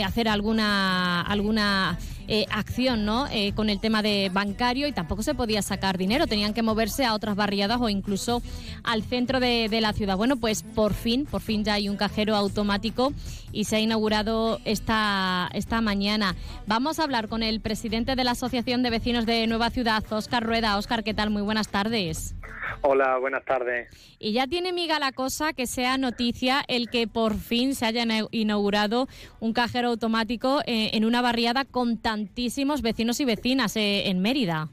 [0.05, 3.27] hacer alguna, alguna eh, acción ¿no?
[3.31, 7.05] Eh, con el tema de bancario y tampoco se podía sacar dinero, tenían que moverse
[7.05, 8.41] a otras barriadas o incluso
[8.83, 10.17] al centro de, de la ciudad.
[10.17, 13.13] Bueno, pues por fin, por fin ya hay un cajero automático
[13.51, 16.35] y se ha inaugurado esta, esta mañana.
[16.67, 20.43] Vamos a hablar con el presidente de la Asociación de Vecinos de Nueva Ciudad, Óscar
[20.43, 20.77] Rueda.
[20.77, 21.29] Óscar, ¿qué tal?
[21.29, 22.35] Muy buenas tardes.
[22.81, 23.89] Hola, buenas tardes.
[24.19, 28.03] Y ya tiene miga la cosa que sea noticia el que por fin se haya
[28.03, 29.07] ina- inaugurado
[29.39, 34.69] un cajero automático eh, en una barriada con tantísimos vecinos y vecinas eh, en Mérida.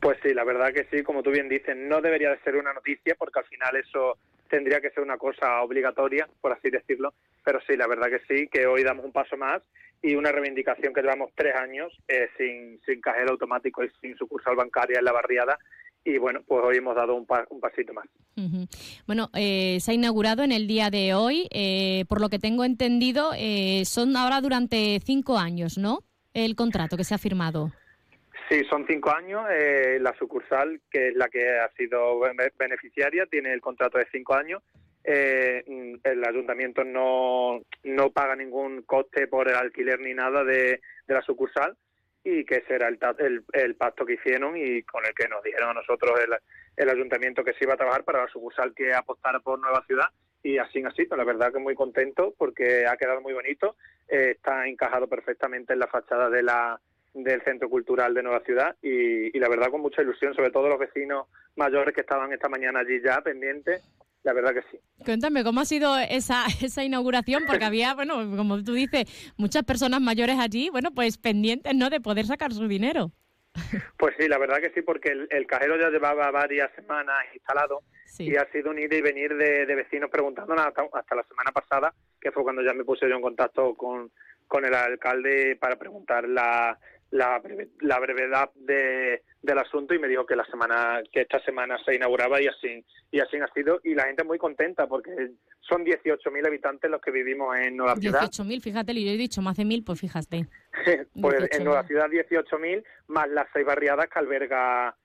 [0.00, 2.72] Pues sí, la verdad que sí, como tú bien dices, no debería de ser una
[2.72, 4.16] noticia porque al final eso
[4.48, 7.12] tendría que ser una cosa obligatoria, por así decirlo,
[7.44, 9.62] pero sí, la verdad que sí, que hoy damos un paso más
[10.02, 14.56] y una reivindicación que llevamos tres años eh, sin, sin cajero automático y sin sucursal
[14.56, 15.58] bancaria en la barriada
[16.04, 18.06] y bueno, pues hoy hemos dado un, pa- un pasito más.
[19.06, 21.46] Bueno, eh, se ha inaugurado en el día de hoy.
[21.52, 26.00] eh, por lo que tengo entendido, eh, son ahora durante cinco años, ¿no?
[26.34, 27.72] El contrato que se ha firmado.
[28.48, 29.44] Sí, son cinco años.
[29.50, 34.06] eh, la sucursal, que es la que ha sido bene- beneficiaria, tiene el contrato de
[34.10, 34.62] cinco años.
[35.04, 40.80] Eh, mm, el ayuntamiento no, no paga ningún coste por el alquiler ni nada de,
[41.08, 41.76] la sucursal
[42.24, 45.42] y que ese era el, el, el pacto que hicieron y con el que nos
[45.42, 46.30] dijeron a nosotros el,
[46.76, 50.06] el ayuntamiento que se iba a trabajar para la sucursal que apostara por Nueva Ciudad
[50.42, 53.76] y así así, la verdad que muy contento porque ha quedado muy bonito,
[54.08, 56.80] eh, está encajado perfectamente en la fachada de la
[57.14, 60.68] del Centro Cultural de Nueva Ciudad y, y la verdad con mucha ilusión, sobre todo
[60.68, 61.26] los vecinos
[61.56, 63.82] mayores que estaban esta mañana allí ya pendientes,
[64.22, 64.78] la verdad que sí.
[65.04, 67.44] Cuéntame, ¿cómo ha sido esa, esa inauguración?
[67.46, 69.04] Porque había, bueno, como tú dices,
[69.36, 73.12] muchas personas mayores allí, bueno, pues pendientes, ¿no?, de poder sacar su dinero.
[73.98, 77.82] Pues sí, la verdad que sí, porque el, el cajero ya llevaba varias semanas instalado
[78.18, 81.52] y ha sido un ir y venir de, de vecinos preguntándonos hasta, hasta la semana
[81.52, 84.10] pasada, que fue cuando ya me puse yo en contacto con,
[84.46, 86.78] con el alcalde para preguntar la,
[87.12, 91.38] la, breve- la brevedad de, del asunto y me dijo que la semana que esta
[91.44, 95.10] semana se inauguraba y así y así ha sido y la gente muy contenta porque
[95.60, 99.42] son 18.000 habitantes los que vivimos en Nueva Ciudad 18.000, fíjate, y yo he dicho
[99.42, 100.46] más de mil, pues fíjate.
[101.20, 101.48] pues 18.000.
[101.56, 104.96] en Nueva Ciudad 18.000 más las seis barriadas que alberga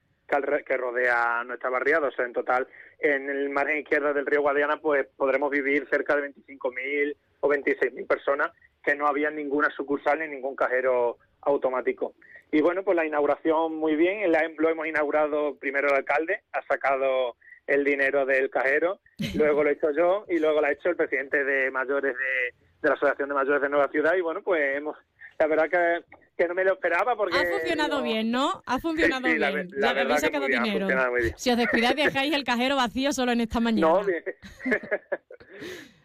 [0.66, 2.08] que, rodea nuestra barriada.
[2.08, 2.68] O sea, en total,
[3.00, 8.08] en el margen izquierdo del río Guadiana, pues podremos vivir cerca de 25.000 o 26.000
[8.08, 8.52] personas
[8.84, 12.14] que no había ninguna sucursal ni ningún cajero automático.
[12.52, 14.32] Y bueno, pues la inauguración muy bien.
[14.32, 19.00] La- lo hemos inaugurado primero el alcalde, ha sacado el dinero del cajero,
[19.36, 22.56] luego lo he hecho yo y luego lo ha hecho el presidente de mayores de,
[22.82, 24.96] de la Asociación de Mayores de Nueva Ciudad y bueno, pues hemos,
[25.38, 27.36] la verdad que, que no me lo esperaba porque...
[27.38, 28.62] Ha funcionado no- bien, ¿no?
[28.66, 29.68] Ha funcionado Sí, la bien.
[29.74, 30.86] la ya verdad habéis que sacado muy bien, ha dinero.
[30.86, 31.34] funcionado muy bien.
[31.38, 33.88] Si os descuidáis, dejáis el cajero vacío solo en esta mañana.
[33.88, 34.24] No, bien.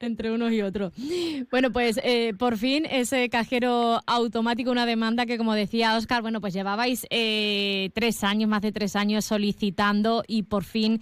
[0.00, 0.92] entre unos y otros.
[1.50, 6.40] Bueno, pues eh, por fin ese cajero automático, una demanda que, como decía Oscar, bueno,
[6.40, 11.00] pues llevabais eh, tres años, más de tres años solicitando y por fin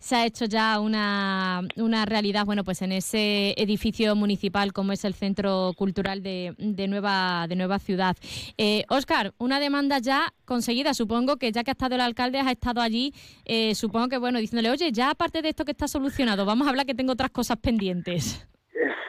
[0.00, 5.04] se ha hecho ya una, una realidad, bueno, pues en ese edificio municipal como es
[5.04, 8.16] el Centro Cultural de, de Nueva, de Nueva Ciudad.
[8.56, 12.50] Eh, Oscar, una demanda ya conseguida, supongo que ya que ha estado el alcalde, has
[12.50, 13.12] estado allí,
[13.44, 16.70] eh, supongo que, bueno, diciéndole, oye, ya aparte de esto que está solucionado, vamos a
[16.70, 18.46] hablar que tengo otras cosas pendientes.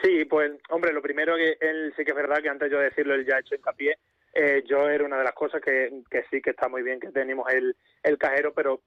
[0.04, 2.86] Sí, pues hombre, lo primero que él sí que es verdad que antes yo de
[2.86, 3.96] decirlo él ya ha hecho hincapié.
[4.34, 5.90] Eh, yo era una de las cosas que,
[6.30, 8.80] sí que está muy bien que tenemos el, el cajero, pero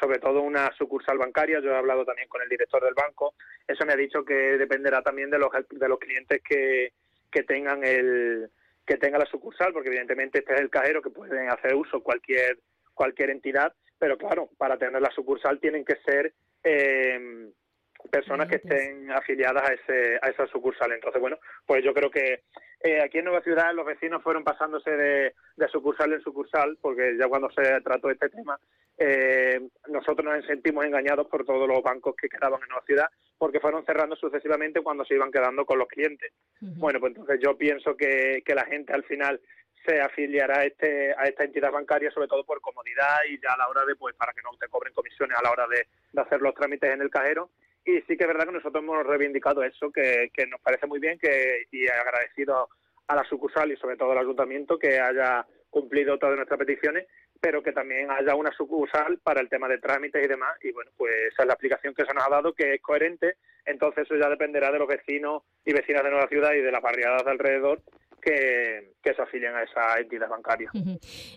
[0.00, 1.60] sobre todo una sucursal bancaria.
[1.60, 3.34] Yo he hablado también con el director del banco.
[3.66, 6.92] Eso me ha dicho que dependerá también de los de los clientes que,
[7.30, 8.48] que tengan el
[8.86, 12.58] que tenga la sucursal, porque evidentemente este es el cajero que pueden hacer uso cualquier
[12.94, 17.50] cualquier entidad, pero claro, para tener la sucursal tienen que ser eh,
[18.10, 20.92] personas que estén afiliadas a ese a esa sucursal.
[20.92, 22.42] Entonces, bueno, pues yo creo que
[22.80, 27.16] eh, aquí en Nueva Ciudad los vecinos fueron pasándose de, de sucursal en sucursal, porque
[27.18, 28.58] ya cuando se trató este tema,
[28.98, 33.06] eh, nosotros nos sentimos engañados por todos los bancos que quedaban en Nueva Ciudad,
[33.38, 36.32] porque fueron cerrando sucesivamente cuando se iban quedando con los clientes.
[36.60, 39.40] Bueno, pues entonces yo pienso que, que la gente al final
[39.84, 43.58] se afiliará a, este, a esta entidad bancaria, sobre todo por comodidad y ya a
[43.58, 46.20] la hora de, pues, para que no te cobren comisiones a la hora de, de
[46.20, 47.50] hacer los trámites en el cajero.
[47.84, 51.00] Y sí que es verdad que nosotros hemos reivindicado eso, que, que nos parece muy
[51.00, 52.68] bien que y agradecido
[53.08, 57.06] a la sucursal y sobre todo al ayuntamiento que haya cumplido todas nuestras peticiones,
[57.40, 60.56] pero que también haya una sucursal para el tema de trámites y demás.
[60.62, 63.36] Y bueno, pues esa es la aplicación que se nos ha dado, que es coherente,
[63.64, 66.82] Entonces eso ya dependerá de los vecinos y vecinas de Nueva Ciudad y de las
[66.82, 67.82] barriadas de alrededor
[68.20, 70.70] que, que se afilien a esa entidad bancaria.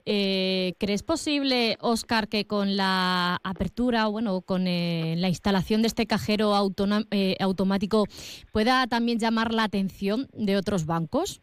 [0.05, 5.88] Eh, ¿Crees posible, Oscar, que con la apertura o bueno, con eh, la instalación de
[5.88, 6.53] este cajero
[7.11, 8.05] eh, automático
[8.51, 11.41] pueda también llamar la atención de otros bancos?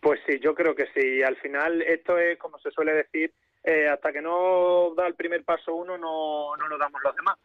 [0.00, 1.22] Pues sí, yo creo que sí.
[1.22, 3.32] Al final esto es, como se suele decir,
[3.64, 7.36] eh, hasta que no da el primer paso uno, no, no lo damos los demás.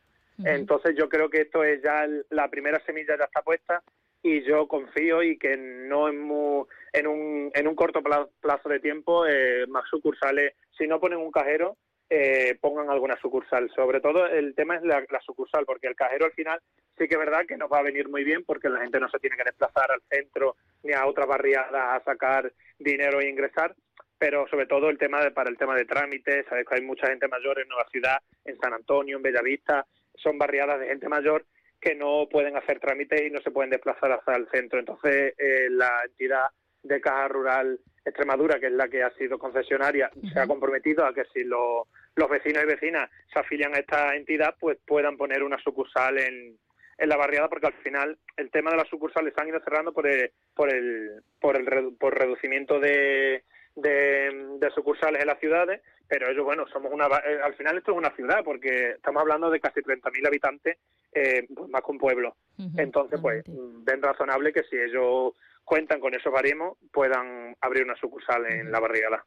[0.46, 3.82] Entonces yo creo que esto es ya la primera semilla ya está puesta
[4.22, 8.70] y yo confío y que no en, mu- en, un, en un corto pla- plazo
[8.70, 11.76] de tiempo eh, más sucursales, si no ponen un cajero,
[12.10, 13.70] eh, pongan alguna sucursal.
[13.76, 16.60] Sobre todo el tema es la, la sucursal, porque el cajero al final
[16.98, 19.10] sí que es verdad que nos va a venir muy bien porque la gente no
[19.10, 23.76] se tiene que desplazar al centro ni a otras barriadas a sacar dinero e ingresar,
[24.18, 27.08] pero sobre todo el tema de, para el tema de trámites, sabes que hay mucha
[27.08, 29.86] gente mayor en Nueva Ciudad, en San Antonio, en Bellavista,
[30.16, 31.46] son barriadas de gente mayor
[31.82, 34.80] que no pueden hacer trámites y no se pueden desplazar hasta el centro.
[34.80, 36.46] Entonces, eh, la entidad
[36.82, 41.14] de Caja Rural Extremadura, que es la que ha sido concesionaria, se ha comprometido a
[41.14, 45.44] que si lo- los vecinos y vecinas se afilian a esta entidad, pues puedan poner
[45.44, 46.58] una sucursal en,
[46.98, 49.94] en la barriada, porque al final el tema de las sucursales se han ido cerrando
[49.94, 53.44] por el, por el, por el redu- por reducimiento de,
[53.76, 57.92] de, de sucursales en las ciudades, pero ellos, bueno, somos una, eh, al final esto
[57.92, 60.78] es una ciudad, porque estamos hablando de casi 30.000 habitantes,
[61.12, 62.36] eh, pues más que un pueblo.
[62.78, 68.46] Entonces, pues, ven razonable que si ellos cuentan con esos baremos, puedan abrir una sucursal
[68.46, 69.26] en la barriada.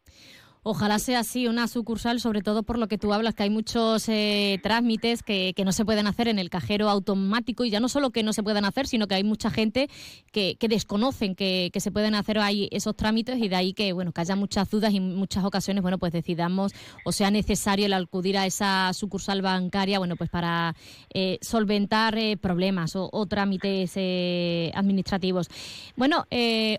[0.68, 4.08] Ojalá sea así, una sucursal, sobre todo por lo que tú hablas, que hay muchos
[4.08, 7.88] eh, trámites que, que no se pueden hacer en el cajero automático y ya no
[7.88, 9.88] solo que no se puedan hacer, sino que hay mucha gente
[10.32, 13.92] que, que desconocen que, que se pueden hacer ahí esos trámites y de ahí que
[13.92, 16.72] bueno que haya muchas dudas y muchas ocasiones bueno pues decidamos
[17.04, 20.74] o sea necesario el acudir a esa sucursal bancaria bueno pues para
[21.14, 25.48] eh, solventar eh, problemas o, trámites eh, administrativos.
[25.96, 26.26] Bueno,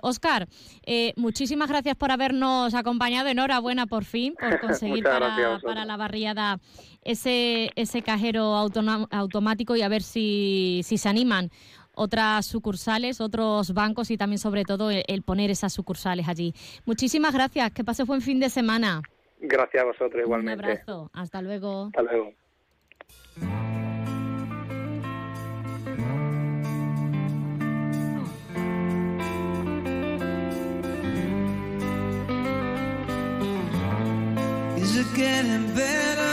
[0.01, 0.47] Oscar,
[0.89, 3.27] eh, muchísimas gracias por habernos acompañado.
[3.27, 6.59] Enhorabuena por fin por conseguir para, la barriada
[7.03, 11.51] ese, ese cajero automático y a ver si, si se animan
[11.93, 16.53] otras sucursales, otros bancos y también sobre todo el, el poner esas sucursales allí.
[16.85, 19.01] Muchísimas gracias, que pases buen fin de semana.
[19.39, 20.65] Gracias a vosotros Un igualmente.
[20.65, 21.87] abrazo, hasta luego.
[21.87, 22.33] Hasta luego.
[34.97, 36.26] are getting better.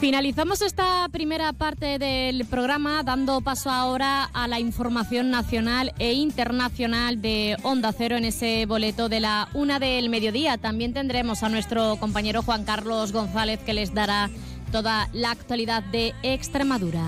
[0.00, 7.20] Finalizamos esta primera parte del programa dando paso ahora a la información nacional e internacional
[7.20, 10.56] de Onda Cero en ese boleto de la una del mediodía.
[10.56, 14.30] También tendremos a nuestro compañero Juan Carlos González que les dará
[14.72, 17.02] toda la actualidad de Extremadura.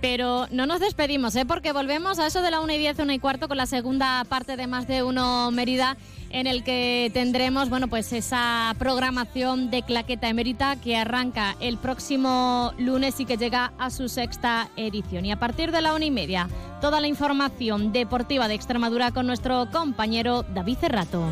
[0.00, 1.44] Pero no nos despedimos, ¿eh?
[1.44, 4.24] porque volvemos a eso de la 1 y 10, 1 y cuarto con la segunda
[4.24, 5.96] parte de Más de Uno Mérida,
[6.30, 12.72] en el que tendremos bueno, pues esa programación de Claqueta Emérita que arranca el próximo
[12.78, 15.26] lunes y que llega a su sexta edición.
[15.26, 16.48] Y a partir de la una y media,
[16.80, 21.24] toda la información deportiva de Extremadura con nuestro compañero David Cerrato.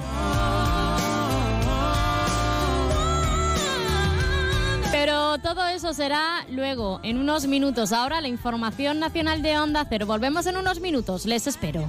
[4.91, 7.93] Pero todo eso será luego, en unos minutos.
[7.93, 10.07] Ahora la información nacional de Onda Cero.
[10.07, 11.25] Volvemos en unos minutos.
[11.25, 11.89] Les espero.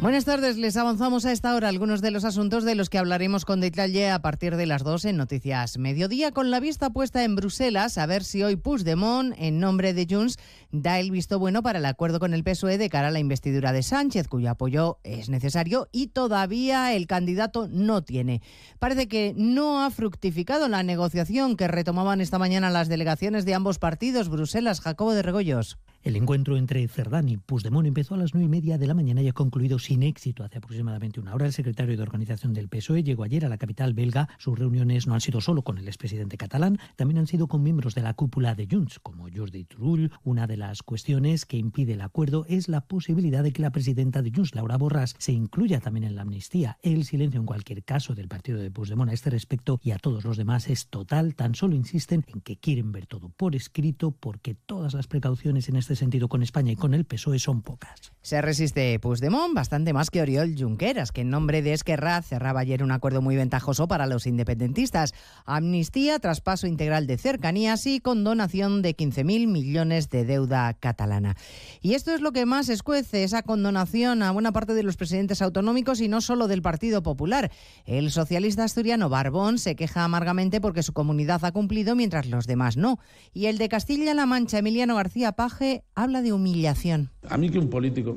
[0.00, 3.44] Buenas tardes, les avanzamos a esta hora algunos de los asuntos de los que hablaremos
[3.44, 7.34] con detalle a partir de las 2 en Noticias Mediodía, con la vista puesta en
[7.34, 10.38] Bruselas a ver si hoy Puigdemont, en nombre de Junts,
[10.70, 13.72] da el visto bueno para el acuerdo con el PSOE de cara a la investidura
[13.72, 18.40] de Sánchez, cuyo apoyo es necesario y todavía el candidato no tiene.
[18.78, 23.80] Parece que no ha fructificado la negociación que retomaban esta mañana las delegaciones de ambos
[23.80, 24.28] partidos.
[24.28, 25.76] Bruselas, Jacobo de Regoyos.
[26.04, 29.20] El encuentro entre Cerdán y Puigdemont empezó a las nueve y media de la mañana
[29.20, 31.46] y ha concluido sin éxito hace aproximadamente una hora.
[31.46, 34.28] El secretario de organización del PSOE llegó ayer a la capital belga.
[34.38, 37.96] Sus reuniones no han sido solo con el expresidente catalán, también han sido con miembros
[37.96, 40.12] de la cúpula de Junts, como Jordi Turull.
[40.22, 44.22] Una de las cuestiones que impide el acuerdo es la posibilidad de que la presidenta
[44.22, 46.78] de Junts, Laura Borras, se incluya también en la amnistía.
[46.80, 50.24] El silencio en cualquier caso del partido de Puigdemont a este respecto y a todos
[50.24, 51.34] los demás es total.
[51.34, 55.74] Tan solo insisten en que quieren ver todo por escrito porque todas las precauciones en
[55.74, 58.12] este sentido con España y con el PSOE son pocas.
[58.22, 62.82] Se resiste Puigdemont bastante más que Oriol Junqueras, que en nombre de Esquerra cerraba ayer
[62.82, 65.14] un acuerdo muy ventajoso para los independentistas.
[65.46, 71.36] Amnistía, traspaso integral de cercanías y condonación de 15.000 millones de deuda catalana.
[71.80, 75.40] Y esto es lo que más escuece, esa condonación a buena parte de los presidentes
[75.42, 77.50] autonómicos y no solo del Partido Popular.
[77.86, 82.76] El socialista asturiano Barbón se queja amargamente porque su comunidad ha cumplido mientras los demás
[82.76, 82.98] no.
[83.32, 87.10] Y el de Castilla-La Mancha, Emiliano García Paje, habla de humillación.
[87.28, 88.16] A mí que un político,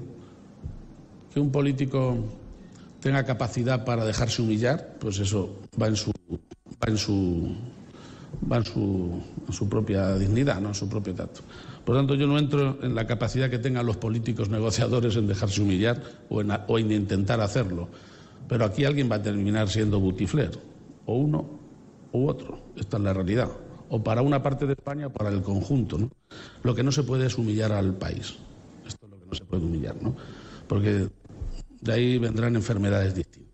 [1.34, 2.18] que un político
[3.00, 7.56] tenga capacidad para dejarse humillar, pues eso va en su, va en su,
[8.52, 11.42] va en su, su propia dignidad, no en su propio tacto.
[11.84, 15.62] Por tanto, yo no entro en la capacidad que tengan los políticos negociadores en dejarse
[15.62, 17.90] humillar o en, o en intentar hacerlo.
[18.48, 20.52] Pero aquí alguien va a terminar siendo butifler,
[21.06, 21.60] o uno
[22.12, 22.62] u otro.
[22.76, 23.50] Esta es la realidad.
[23.94, 25.98] O para una parte de España o para el conjunto.
[25.98, 26.10] ¿no?
[26.64, 28.38] Lo que no se puede es humillar al país.
[28.88, 30.16] Esto es lo que no se puede humillar, ¿no?
[30.68, 31.10] Porque
[31.82, 33.52] de ahí vendrán enfermedades distintas.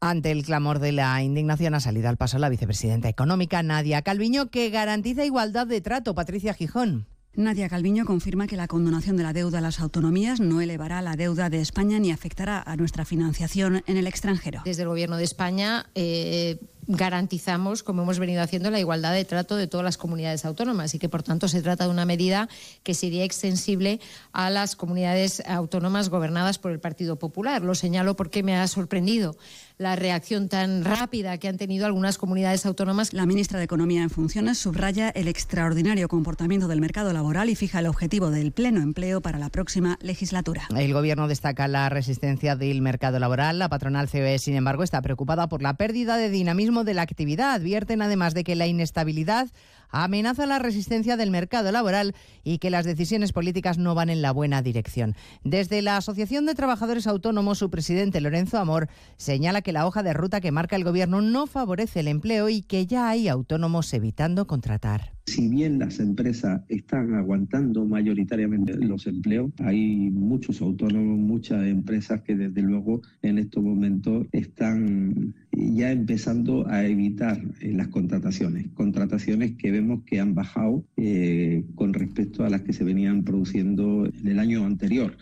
[0.00, 4.50] Ante el clamor de la indignación ha salido al paso la vicepresidenta económica Nadia Calviño,
[4.50, 6.14] que garantiza igualdad de trato.
[6.14, 7.06] Patricia Gijón.
[7.34, 11.14] Nadia Calviño confirma que la condonación de la deuda a las autonomías no elevará la
[11.14, 14.62] deuda de España ni afectará a nuestra financiación en el extranjero.
[14.64, 16.58] Desde el Gobierno de España eh,
[16.88, 20.98] garantizamos, como hemos venido haciendo, la igualdad de trato de todas las comunidades autónomas y
[20.98, 22.48] que, por tanto, se trata de una medida
[22.82, 24.00] que sería extensible
[24.32, 27.62] a las comunidades autónomas gobernadas por el Partido Popular.
[27.62, 29.36] Lo señalo porque me ha sorprendido
[29.78, 33.12] la reacción tan rápida que han tenido algunas comunidades autónomas.
[33.12, 37.78] La ministra de Economía en funciones subraya el extraordinario comportamiento del mercado laboral y fija
[37.78, 40.66] el objetivo del pleno empleo para la próxima legislatura.
[40.76, 43.60] El Gobierno destaca la resistencia del mercado laboral.
[43.60, 47.54] La patronal COE, sin embargo, está preocupada por la pérdida de dinamismo de la actividad.
[47.54, 49.48] Advierten además de que la inestabilidad
[49.90, 52.14] amenaza la resistencia del mercado laboral
[52.44, 55.14] y que las decisiones políticas no van en la buena dirección.
[55.44, 60.12] Desde la Asociación de Trabajadores Autónomos, su presidente Lorenzo Amor señala que la hoja de
[60.12, 64.46] ruta que marca el Gobierno no favorece el empleo y que ya hay autónomos evitando
[64.46, 65.17] contratar.
[65.28, 72.34] Si bien las empresas están aguantando mayoritariamente los empleos, hay muchos autónomos, muchas empresas que
[72.34, 78.68] desde luego en estos momentos están ya empezando a evitar eh, las contrataciones.
[78.72, 84.06] Contrataciones que vemos que han bajado eh, con respecto a las que se venían produciendo
[84.06, 85.18] en el año anterior.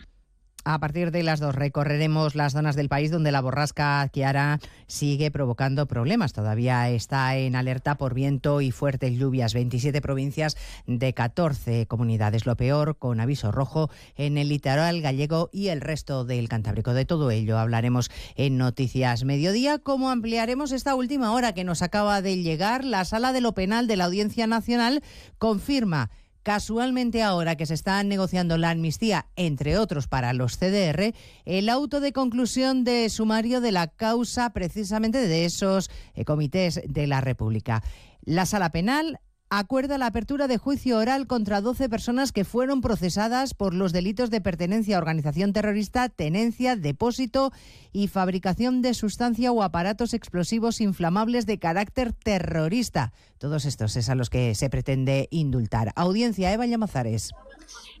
[0.69, 5.31] A partir de las dos recorreremos las zonas del país donde la borrasca Kiara sigue
[5.31, 6.33] provocando problemas.
[6.33, 9.53] Todavía está en alerta por viento y fuertes lluvias.
[9.53, 12.45] 27 provincias de 14 comunidades.
[12.45, 16.93] Lo peor con aviso rojo en el litoral gallego y el resto del Cantábrico.
[16.93, 19.79] De todo ello hablaremos en Noticias Mediodía.
[19.79, 23.87] Como ampliaremos esta última hora que nos acaba de llegar, la Sala de lo Penal
[23.87, 25.01] de la Audiencia Nacional
[25.37, 26.09] confirma
[26.47, 31.99] Casualmente ahora que se está negociando la amnistía, entre otros para los CDR, el auto
[31.99, 37.83] de conclusión de sumario de la causa precisamente de esos eh, comités de la República.
[38.23, 39.19] La sala penal
[39.49, 44.29] acuerda la apertura de juicio oral contra 12 personas que fueron procesadas por los delitos
[44.29, 47.51] de pertenencia a organización terrorista, tenencia, depósito
[47.91, 53.13] y fabricación de sustancia o aparatos explosivos inflamables de carácter terrorista.
[53.37, 55.91] Todos estos es a los que se pretende indultar.
[55.95, 57.31] Audiencia Eva Llamazares.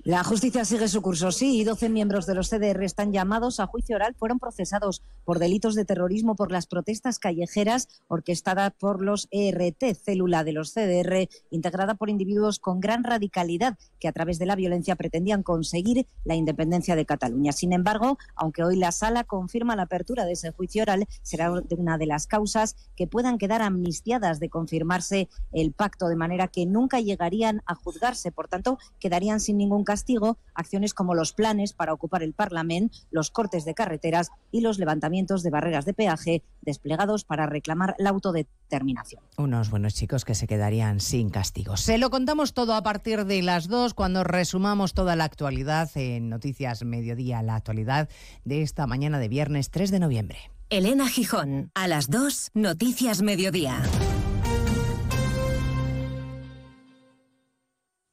[0.03, 3.67] La justicia sigue su curso, sí, y 12 miembros de los CDR están llamados a
[3.67, 4.15] juicio oral.
[4.17, 10.45] Fueron procesados por delitos de terrorismo por las protestas callejeras orquestadas por los ERT, célula
[10.45, 14.95] de los CDR, integrada por individuos con gran radicalidad que a través de la violencia
[14.95, 17.51] pretendían conseguir la independencia de Cataluña.
[17.51, 21.97] Sin embargo, aunque hoy la sala confirma la apertura de ese juicio oral, será una
[21.97, 26.99] de las causas que puedan quedar amnistiadas de confirmarse el pacto, de manera que nunca
[26.99, 28.31] llegarían a juzgarse.
[28.31, 33.31] Por tanto, quedarían sin ningún castigo acciones como los planes para ocupar el Parlamento, los
[33.31, 39.23] cortes de carreteras y los levantamientos de barreras de peaje desplegados para reclamar la autodeterminación.
[39.37, 41.77] Unos buenos chicos que se quedarían sin castigo.
[41.77, 46.29] Se lo contamos todo a partir de las dos cuando resumamos toda la actualidad en
[46.29, 48.09] Noticias Mediodía, la actualidad
[48.43, 50.37] de esta mañana de viernes 3 de noviembre.
[50.69, 53.81] Elena Gijón, a las 2, Noticias Mediodía.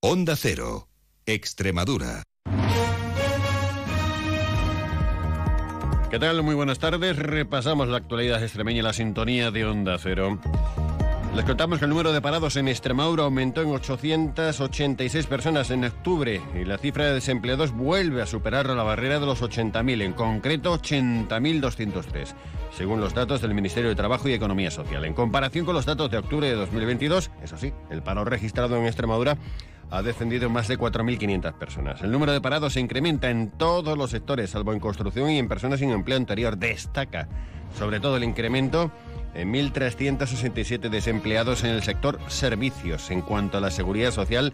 [0.00, 0.88] Onda Cero,
[1.26, 2.22] Extremadura.
[6.10, 6.44] ¿Qué tal?
[6.44, 7.16] Muy buenas tardes.
[7.16, 10.38] Repasamos la actualidad extremeña la sintonía de Onda Cero.
[11.34, 16.40] Les contamos que el número de parados en Extremadura aumentó en 886 personas en octubre
[16.54, 20.78] y la cifra de desempleados vuelve a superar la barrera de los 80.000, en concreto
[20.78, 22.34] 80.203,
[22.72, 25.04] según los datos del Ministerio de Trabajo y Economía Social.
[25.04, 28.86] En comparación con los datos de octubre de 2022, eso sí, el paro registrado en
[28.86, 29.36] Extremadura
[29.90, 32.00] ha descendido en más de 4.500 personas.
[32.02, 35.48] El número de parados se incrementa en todos los sectores, salvo en construcción y en
[35.48, 36.56] personas sin empleo anterior.
[36.56, 37.28] Destaca
[37.76, 38.90] sobre todo el incremento en
[39.34, 43.10] 1.367 desempleados en el sector servicios.
[43.10, 44.52] En cuanto a la seguridad social,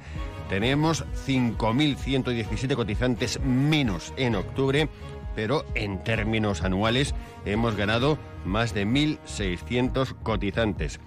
[0.49, 4.89] tenemos 5.117 cotizantes menos en octubre,
[5.35, 7.15] pero en términos anuales
[7.45, 11.01] hemos ganado más de 1.600 cotizantes.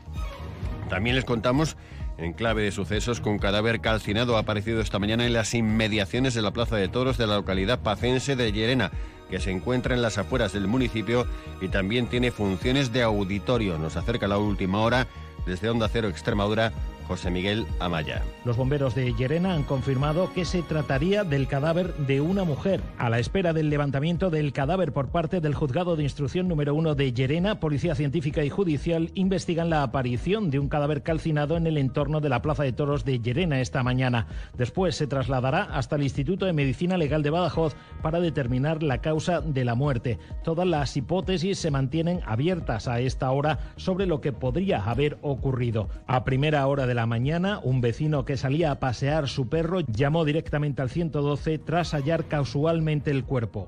[0.89, 1.75] También les contamos
[2.17, 6.51] en clave de sucesos un cadáver calcinado aparecido esta mañana en las inmediaciones de la
[6.51, 8.91] Plaza de Toros de la localidad pacense de Llerena,
[9.29, 11.25] que se encuentra en las afueras del municipio
[11.61, 13.77] y también tiene funciones de auditorio.
[13.77, 15.07] Nos acerca la última hora
[15.45, 16.71] desde Onda Cero Extremadura.
[17.07, 18.21] José Miguel Amaya.
[18.45, 22.81] Los bomberos de Llerena han confirmado que se trataría del cadáver de una mujer.
[22.97, 26.95] A la espera del levantamiento del cadáver por parte del juzgado de instrucción número uno
[26.95, 31.77] de Llerena, Policía Científica y Judicial investigan la aparición de un cadáver calcinado en el
[31.77, 34.27] entorno de la Plaza de Toros de Llerena esta mañana.
[34.57, 39.41] Después se trasladará hasta el Instituto de Medicina Legal de Badajoz para determinar la causa
[39.41, 40.19] de la muerte.
[40.43, 45.89] Todas las hipótesis se mantienen abiertas a esta hora sobre lo que podría haber ocurrido.
[46.07, 50.25] A primera hora de la mañana, un vecino que salía a pasear su perro llamó
[50.25, 53.67] directamente al 112 tras hallar casualmente el cuerpo.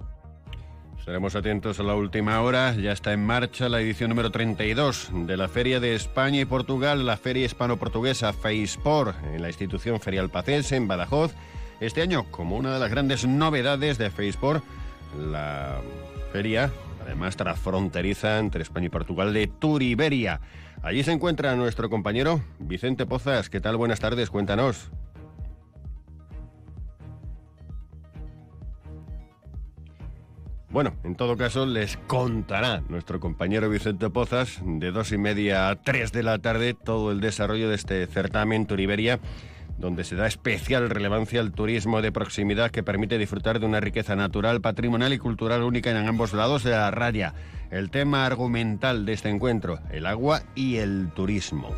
[1.06, 2.74] Estaremos atentos a la última hora.
[2.74, 7.06] Ya está en marcha la edición número 32 de la Feria de España y Portugal,
[7.06, 11.36] la Feria Hispano-Portuguesa FEISPOR, en la institución ferial pacense en Badajoz.
[11.80, 14.64] Este año, como una de las grandes novedades de FEISPOR,
[15.30, 15.80] la
[16.34, 16.72] feria,
[17.06, 20.42] además transfronteriza entre España y Portugal, de Turiberia.
[20.86, 23.50] Allí se encuentra nuestro compañero Vicente Pozas.
[23.50, 23.76] ¿Qué tal?
[23.76, 24.92] Buenas tardes, cuéntanos.
[30.70, 35.76] Bueno, en todo caso les contará nuestro compañero Vicente Pozas de dos y media a
[35.82, 39.20] tres de la tarde todo el desarrollo de este certamen Turiberia
[39.80, 44.16] donde se da especial relevancia al turismo de proximidad que permite disfrutar de una riqueza
[44.16, 47.34] natural, patrimonial y cultural única en ambos lados de la raya.
[47.72, 51.70] El tema argumental de este encuentro, el agua y el turismo.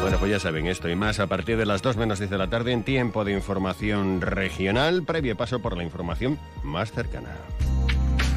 [0.00, 2.38] Bueno, pues ya saben esto y más a partir de las 2 menos 10 de
[2.38, 7.30] la tarde en tiempo de información regional, previo paso por la información más cercana.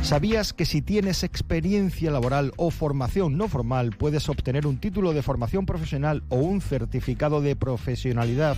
[0.02, 5.22] ¿Sabías que si tienes experiencia laboral o formación no formal puedes obtener un título de
[5.22, 8.58] formación profesional o un certificado de profesionalidad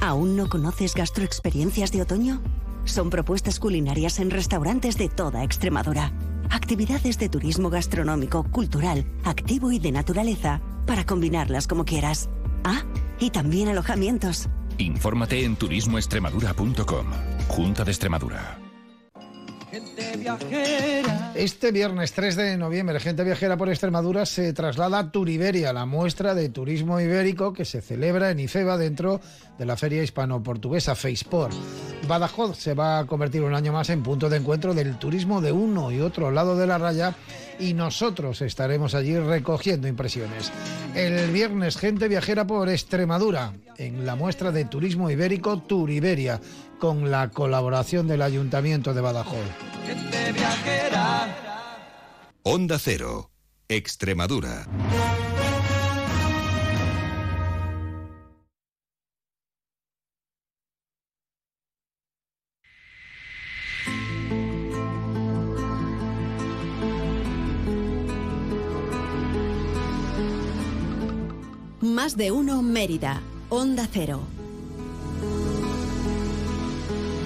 [0.00, 2.40] ¿Aún no conoces gastroexperiencias de otoño?
[2.84, 6.12] Son propuestas culinarias en restaurantes de toda Extremadura.
[6.50, 12.28] Actividades de turismo gastronómico, cultural, activo y de naturaleza para combinarlas como quieras.
[12.64, 12.82] Ah,
[13.18, 14.48] y también alojamientos.
[14.78, 17.06] Infórmate en turismoextremadura.com.
[17.48, 18.58] Junta de Extremadura.
[21.34, 26.34] Este viernes 3 de noviembre, Gente Viajera por Extremadura se traslada a Turiberia, la muestra
[26.34, 29.20] de turismo ibérico que se celebra en Ifeba dentro de
[29.64, 31.50] la Feria Hispano-Portuguesa FEISPOR.
[32.06, 35.52] Badajoz se va a convertir un año más en punto de encuentro del turismo de
[35.52, 37.14] uno y otro lado de la raya
[37.58, 40.52] y nosotros estaremos allí recogiendo impresiones.
[40.94, 46.40] El viernes, Gente Viajera por Extremadura, en la muestra de turismo ibérico Turiberia,
[46.78, 49.46] con la colaboración del Ayuntamiento de Badajoz.
[52.42, 53.30] Onda Cero,
[53.68, 54.66] Extremadura.
[72.06, 74.20] Más de uno Mérida, Onda Cero.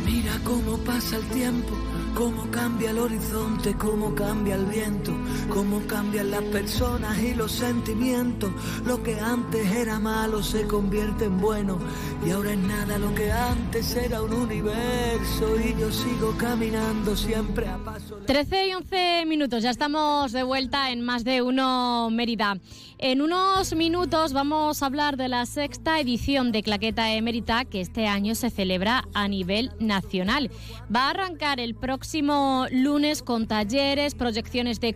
[0.07, 1.75] Mira cómo pasa el tiempo,
[2.15, 5.13] cómo cambia el horizonte, cómo cambia el viento,
[5.51, 8.51] cómo cambian las personas y los sentimientos.
[8.87, 11.79] Lo que antes era malo se convierte en bueno
[12.25, 17.69] y ahora es nada lo que antes era un universo y yo sigo caminando siempre
[17.69, 18.17] a paso.
[18.27, 22.59] 13 y 11 minutos, ya estamos de vuelta en más de uno Mérida.
[22.99, 28.07] En unos minutos vamos a hablar de la sexta edición de Claqueta Emérita que este
[28.07, 30.51] año se celebra a nivel nacional.
[30.95, 34.93] Va a arrancar el próximo lunes con talleres, proyecciones de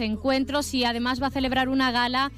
[0.00, 2.30] encuentros y además va a celebrar una gala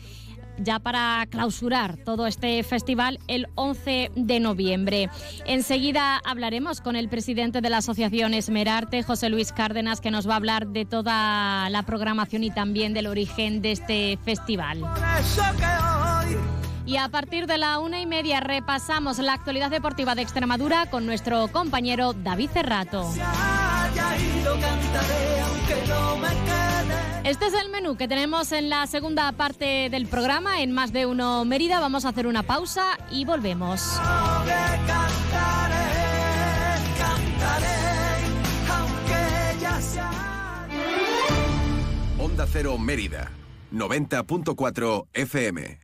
[0.58, 5.10] ya para clausurar todo este festival el 11 de noviembre.
[5.46, 10.34] Enseguida hablaremos con el presidente de la Asociación Esmerarte, José Luis Cárdenas, que nos va
[10.34, 14.80] a hablar de toda la programación y también del origen de este festival.
[16.86, 21.06] Y a partir de la una y media repasamos la actualidad deportiva de Extremadura con
[21.06, 23.10] nuestro compañero David Cerrato.
[27.24, 31.06] Este es el menú que tenemos en la segunda parte del programa, en Más de
[31.06, 31.80] Uno Mérida.
[31.80, 33.98] Vamos a hacer una pausa y volvemos.
[42.18, 43.30] Onda Cero Mérida,
[43.72, 45.83] 90.4 FM.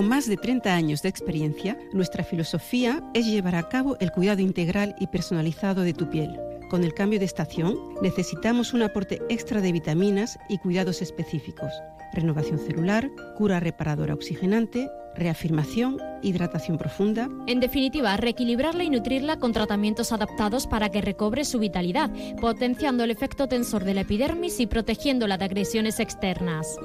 [0.00, 4.40] Con más de 30 años de experiencia, nuestra filosofía es llevar a cabo el cuidado
[4.40, 6.40] integral y personalizado de tu piel.
[6.70, 11.70] Con el cambio de estación, necesitamos un aporte extra de vitaminas y cuidados específicos.
[12.14, 17.28] Renovación celular, cura reparadora oxigenante, reafirmación, hidratación profunda.
[17.46, 23.10] En definitiva, reequilibrarla y nutrirla con tratamientos adaptados para que recobre su vitalidad, potenciando el
[23.10, 26.78] efecto tensor de la epidermis y protegiéndola de agresiones externas.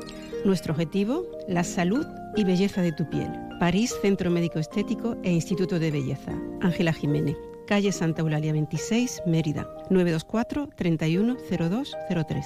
[0.45, 3.31] Nuestro objetivo, la salud y belleza de tu piel.
[3.59, 6.33] París Centro Médico Estético e Instituto de Belleza.
[6.61, 7.35] Ángela Jiménez.
[7.65, 9.67] Calle Santa Eulalia 26, Mérida.
[9.89, 12.45] 924 310203.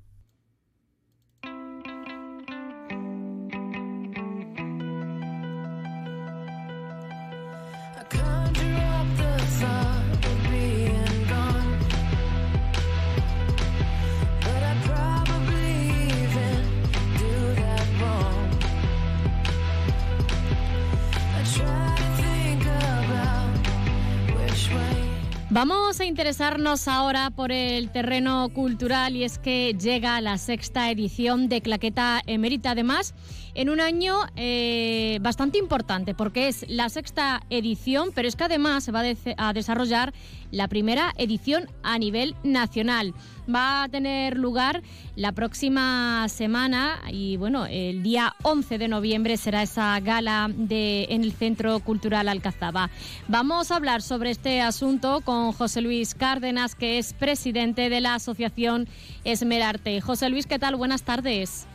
[25.62, 31.50] Vamos a interesarnos ahora por el terreno cultural y es que llega la sexta edición
[31.50, 32.70] de Claqueta Emérita.
[32.70, 33.14] Además,
[33.52, 38.84] en un año eh, bastante importante porque es la sexta edición, pero es que además
[38.84, 39.02] se va
[39.36, 40.14] a desarrollar
[40.50, 43.12] la primera edición a nivel nacional.
[43.52, 44.82] Va a tener lugar
[45.16, 51.22] la próxima semana y bueno, el día 11 de noviembre será esa gala de, en
[51.22, 52.90] el Centro Cultural Alcazaba.
[53.28, 58.14] Vamos a hablar sobre este asunto con José Luis Cárdenas, que es presidente de la
[58.14, 58.88] Asociación
[59.24, 60.00] Esmerarte.
[60.00, 60.76] José Luis, ¿qué tal?
[60.76, 61.66] Buenas tardes.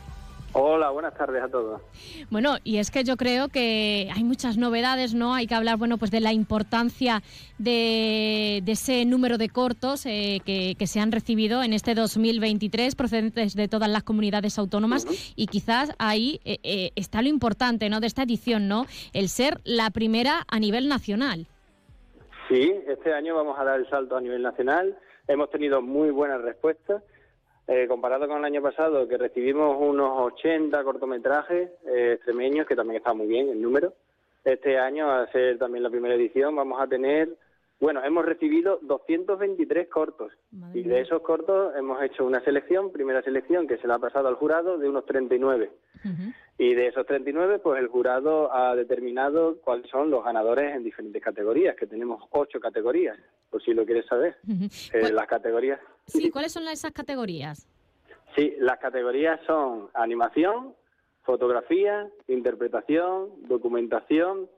[0.58, 1.82] Hola, buenas tardes a todos.
[2.30, 5.34] Bueno, y es que yo creo que hay muchas novedades, ¿no?
[5.34, 7.20] Hay que hablar, bueno, pues de la importancia
[7.58, 13.68] de, ese número de cortos eh, que, se han recibido en este 2023 procedentes de
[13.68, 18.00] todas las comunidades autónomas y quizás ahí eh, eh, está lo importante, ¿no?
[18.00, 18.86] De esta edición, ¿no?
[19.12, 21.48] El ser la primera a nivel nacional.
[22.48, 24.96] Sí, este año vamos a dar el salto a nivel nacional.
[25.28, 27.02] Hemos tenido muy buenas respuestas
[27.68, 32.98] eh, comparado con el año pasado, que recibimos unos 80 cortometrajes eh, extremeños, que también
[32.98, 33.94] está muy bien el número.
[34.44, 37.28] Este año, a ser también la primera edición, vamos a tener,
[37.80, 40.32] bueno, hemos recibido 223 cortos.
[40.74, 44.28] y de esos cortos hemos hecho una selección, primera selección, que se la ha pasado
[44.28, 45.70] al jurado, de unos 39.
[46.58, 51.22] Y de esos 39, pues el jurado ha determinado cuáles son los ganadores en diferentes
[51.22, 53.18] categorías, que tenemos ocho categorías,
[53.50, 54.36] por si lo quieres saber.
[54.92, 55.80] Eh, las categorías.
[56.06, 57.68] Sí, ¿cuáles son esas categorías?
[58.34, 60.74] Sí, las categorías son animación,
[61.24, 64.48] fotografía, interpretación, documentación.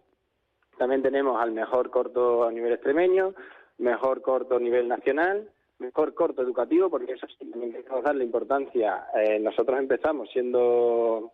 [0.79, 3.35] También tenemos al mejor corto a nivel extremeño,
[3.79, 9.07] mejor corto a nivel nacional, mejor corto educativo, porque eso sí, también queremos darle importancia.
[9.17, 11.33] Eh, nosotros empezamos siendo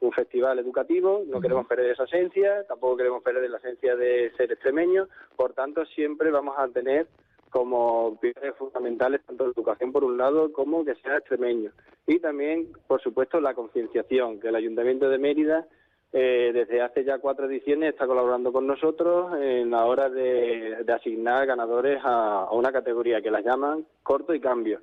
[0.00, 4.50] un festival educativo, no queremos perder esa esencia, tampoco queremos perder la esencia de ser
[4.50, 7.06] extremeño, por tanto siempre vamos a tener
[7.50, 11.72] como pilares fundamentales tanto la educación por un lado como que sea extremeño.
[12.06, 15.66] Y también, por supuesto, la concienciación, que el Ayuntamiento de Mérida
[16.12, 21.46] eh, desde hace ya cuatro ediciones está colaborando con nosotros en la hora de, asignar
[21.46, 24.80] ganadores a, una categoría que las llaman corto y cambio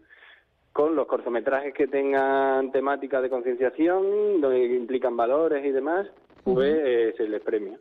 [0.77, 6.05] con los cortometrajes que tengan temática de concienciación, donde implican valores y demás,
[6.43, 7.79] pues eh, se les premia.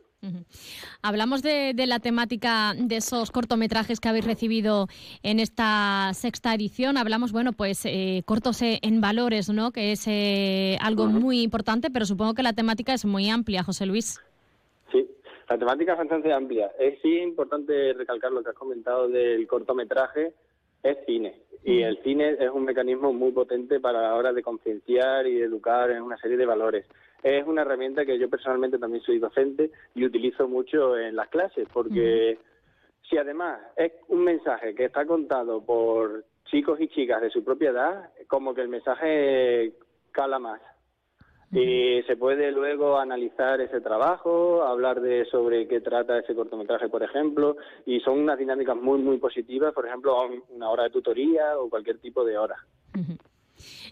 [1.03, 4.87] Hablamos de, la temática de esos cortometrajes que habéis recibido
[5.21, 6.97] en esta sexta edición.
[6.97, 9.69] Hablamos, bueno, pues eh, cortos eh, en valores, ¿no?
[9.71, 10.07] Que es
[10.81, 14.19] algo muy importante, pero supongo que la temática es muy amplia, José Luis.
[14.91, 15.07] Sí,
[15.47, 16.71] la temática es bastante amplia.
[16.79, 20.33] Es sí importante recalcar lo que has comentado del cortometraje,
[20.83, 21.41] es cine.
[21.63, 25.91] Y el cine es un mecanismo muy potente para la hora de concienciar y educar
[25.91, 26.85] en una serie de valores.
[27.23, 31.67] Es una herramienta que yo personalmente también soy docente y utilizo mucho en las clases,
[31.73, 32.37] porque
[33.09, 37.71] si además es un mensaje que está contado por chicos y chicas de su propia
[37.71, 39.73] edad, como que el mensaje
[40.11, 40.61] cala más.
[41.51, 47.03] Y se puede luego analizar ese trabajo, hablar de sobre qué trata ese cortometraje, por
[47.03, 50.17] ejemplo, y son unas dinámicas muy, muy positivas, por ejemplo,
[50.49, 52.57] una hora de tutoría o cualquier tipo de hora.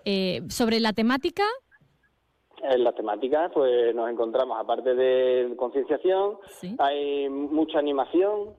[0.03, 1.43] Eh, sobre la temática,
[2.71, 6.37] en las temáticas, pues nos encontramos, aparte de concienciación,
[6.79, 8.49] hay mucha animación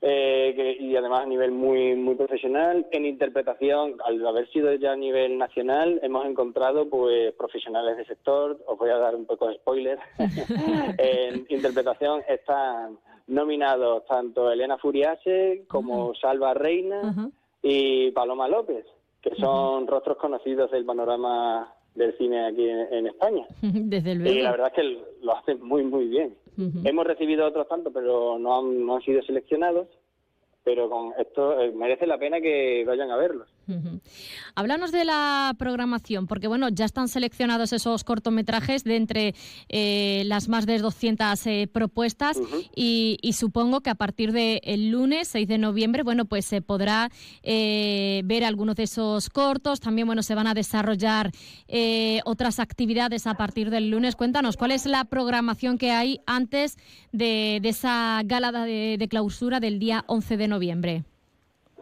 [0.00, 2.86] eh, y además a nivel muy muy profesional.
[2.90, 8.58] En interpretación, al haber sido ya a nivel nacional, hemos encontrado pues profesionales del sector.
[8.66, 9.98] Os voy a dar un poco de spoiler.
[10.98, 17.30] en interpretación están nominados tanto Elena Furiase como Salva Reina
[17.62, 18.84] y Paloma López,
[19.20, 23.46] que son rostros conocidos del panorama del cine aquí en, España.
[23.62, 24.38] Desde luego.
[24.38, 26.34] Y la verdad es que lo hacen muy, muy bien.
[26.84, 29.88] Hemos recibido otros tantos, pero no han, no han sido seleccionados.
[30.62, 33.48] pero con esto eh, merece la pena que vayan a verlos.
[34.54, 39.34] Háblanos de la programación, porque bueno, ya están seleccionados esos cortometrajes de entre
[39.68, 42.38] eh, las más de 200 eh, propuestas
[42.74, 47.10] y, y supongo que a partir del lunes 6 de noviembre, bueno, pues se podrá
[47.42, 49.80] eh, ver algunos de esos cortos.
[49.80, 51.30] También, bueno, se van a desarrollar
[51.68, 54.16] eh, otras actividades a partir del lunes.
[54.16, 56.76] Cuéntanos, ¿cuál es la programación que hay antes
[57.12, 61.04] de, de esa gala de, de clausura del día 11 de noviembre?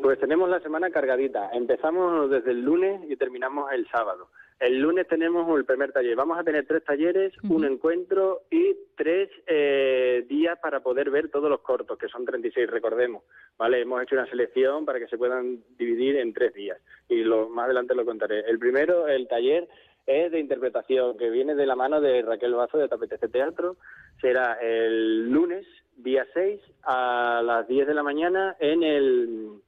[0.01, 1.51] Pues tenemos la semana cargadita.
[1.53, 4.29] Empezamos desde el lunes y terminamos el sábado.
[4.61, 6.17] El lunes tenemos el primer taller.
[6.17, 11.49] Vamos a tener tres talleres, un encuentro y tres eh, días para poder ver todos
[11.49, 13.23] los cortos, que son 36, recordemos.
[13.57, 13.81] ¿vale?
[13.81, 16.79] Hemos hecho una selección para que se puedan dividir en tres días.
[17.09, 18.41] Y lo, más adelante lo contaré.
[18.49, 19.69] El primero, el taller,
[20.07, 23.77] es de interpretación, que viene de la mano de Raquel Bazo de Tapetece Teatro.
[24.21, 29.61] Será el lunes, día 6, a las 10 de la mañana en el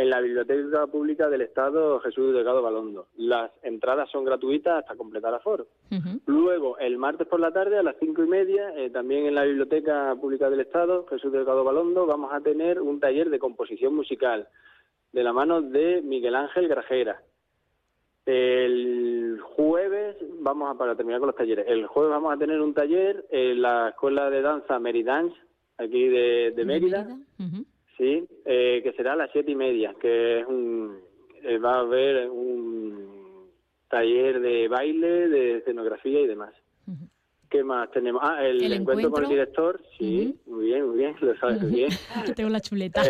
[0.00, 3.08] en la Biblioteca Pública del Estado Jesús Delgado Balondo.
[3.18, 5.66] Las entradas son gratuitas hasta completar aforo.
[6.24, 9.44] Luego, el martes por la tarde, a las cinco y media, eh, también en la
[9.44, 14.48] Biblioteca Pública del Estado Jesús Delgado Balondo, vamos a tener un taller de composición musical
[15.12, 17.20] de la mano de Miguel Ángel Grajera.
[18.24, 22.72] El jueves, vamos a, para terminar con los talleres, el jueves vamos a tener un
[22.72, 25.36] taller en la Escuela de Danza Meridance,
[25.76, 27.06] aquí de, de Mérida.
[28.00, 31.00] Sí, eh, que será a las siete y media, que es un,
[31.42, 33.50] eh, va a haber un
[33.90, 36.54] taller de baile, de escenografía y demás.
[37.50, 38.22] ¿Qué más tenemos?
[38.24, 41.72] Ah, el, El encuentro, con el director, sí, muy bien, muy bien, lo sabes muy
[41.72, 41.90] bien.
[42.36, 43.02] Tengo la chuleta.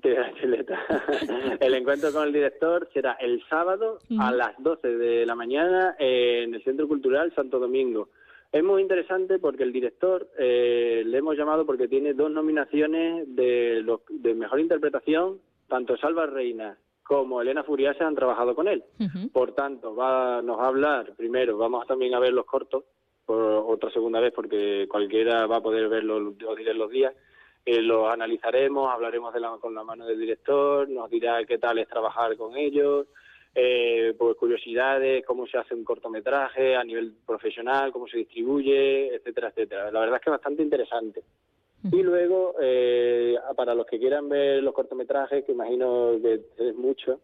[0.00, 0.78] Te da chuleta.
[1.60, 6.54] el encuentro con el director será el sábado a las 12 de la mañana en
[6.54, 8.10] el Centro Cultural Santo Domingo.
[8.52, 13.80] Es muy interesante porque el director eh, le hemos llamado porque tiene dos nominaciones de,
[13.84, 15.38] los- de mejor interpretación,
[15.68, 18.82] tanto Salva Reina como Elena Furiasa han trabajado con él.
[19.32, 22.84] Por tanto, va, nos va a hablar primero, vamos también a ver los cortos
[23.24, 27.14] por otra segunda vez porque cualquiera va a poder verlo los diré los días.
[27.64, 31.78] Eh, los analizaremos, hablaremos de la- con la mano del director, nos dirá qué tal
[31.78, 33.06] es trabajar con ellos,
[33.54, 39.48] eh, pues curiosidades, cómo se hace un cortometraje a nivel profesional, cómo se distribuye, etcétera,
[39.48, 39.90] etcétera.
[39.90, 41.22] La verdad es que es bastante interesante.
[41.90, 47.20] Y luego, eh, para los que quieran ver los cortometrajes, que imagino que es mucho,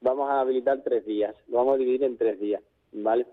[0.00, 1.34] vamos a habilitar tres días.
[1.48, 2.62] Lo vamos a dividir en tres días,
[2.92, 3.26] ¿vale?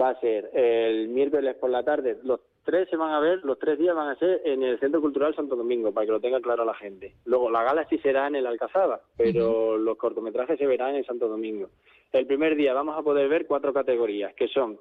[0.00, 2.16] Va a ser el miércoles por la tarde.
[2.22, 5.00] Los tres se van a ver, los tres días van a ser en el Centro
[5.00, 7.14] Cultural Santo Domingo, para que lo tenga claro la gente.
[7.24, 11.28] Luego, la gala sí será en el Alcazaba, pero los cortometrajes se verán en Santo
[11.28, 11.68] Domingo.
[12.12, 14.78] El primer día vamos a poder ver cuatro categorías, que son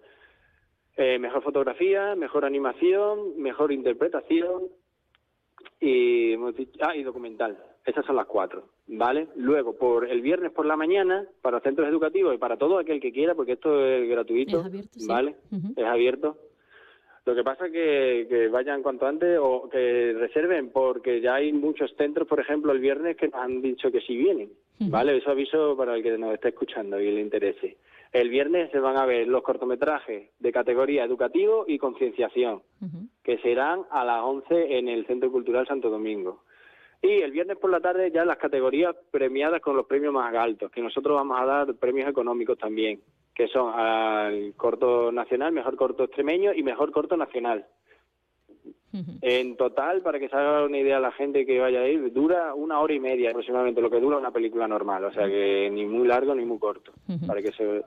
[0.98, 4.64] eh, mejor fotografía, mejor animación, mejor interpretación
[5.80, 6.36] y,
[6.82, 7.58] ah, y documental.
[7.86, 9.28] Esas son las cuatro, ¿vale?
[9.36, 13.12] Luego, por el viernes por la mañana, para centros educativos y para todo aquel que
[13.12, 15.08] quiera, porque esto es gratuito, Es abierto, sí.
[15.08, 15.36] ¿vale?
[15.76, 16.38] Es abierto.
[17.26, 21.54] Lo que pasa es que, que vayan cuanto antes o que reserven, porque ya hay
[21.54, 24.50] muchos centros, por ejemplo, el viernes que nos han dicho que sí vienen,
[24.80, 25.18] ¿vale?
[25.18, 27.78] Eso aviso para el que nos esté escuchando y le interese.
[28.12, 32.62] El viernes se van a ver los cortometrajes de categoría educativo y concienciación,
[33.24, 36.44] que serán a las 11 en el Centro Cultural Santo Domingo.
[37.02, 40.72] Y el viernes por la tarde ya las categorías premiadas con los premios más altos,
[40.72, 43.02] que nosotros vamos a dar premios económicos también,
[43.34, 47.66] que son al corto nacional, mejor corto extremeño y mejor corto nacional.
[49.22, 52.54] En total, para que se haga una idea la gente que vaya a ir, dura
[52.54, 55.86] una hora y media aproximadamente, lo que dura una película normal, o sea que ni
[55.86, 56.94] muy largo ni muy corto,
[57.26, 57.84] para que se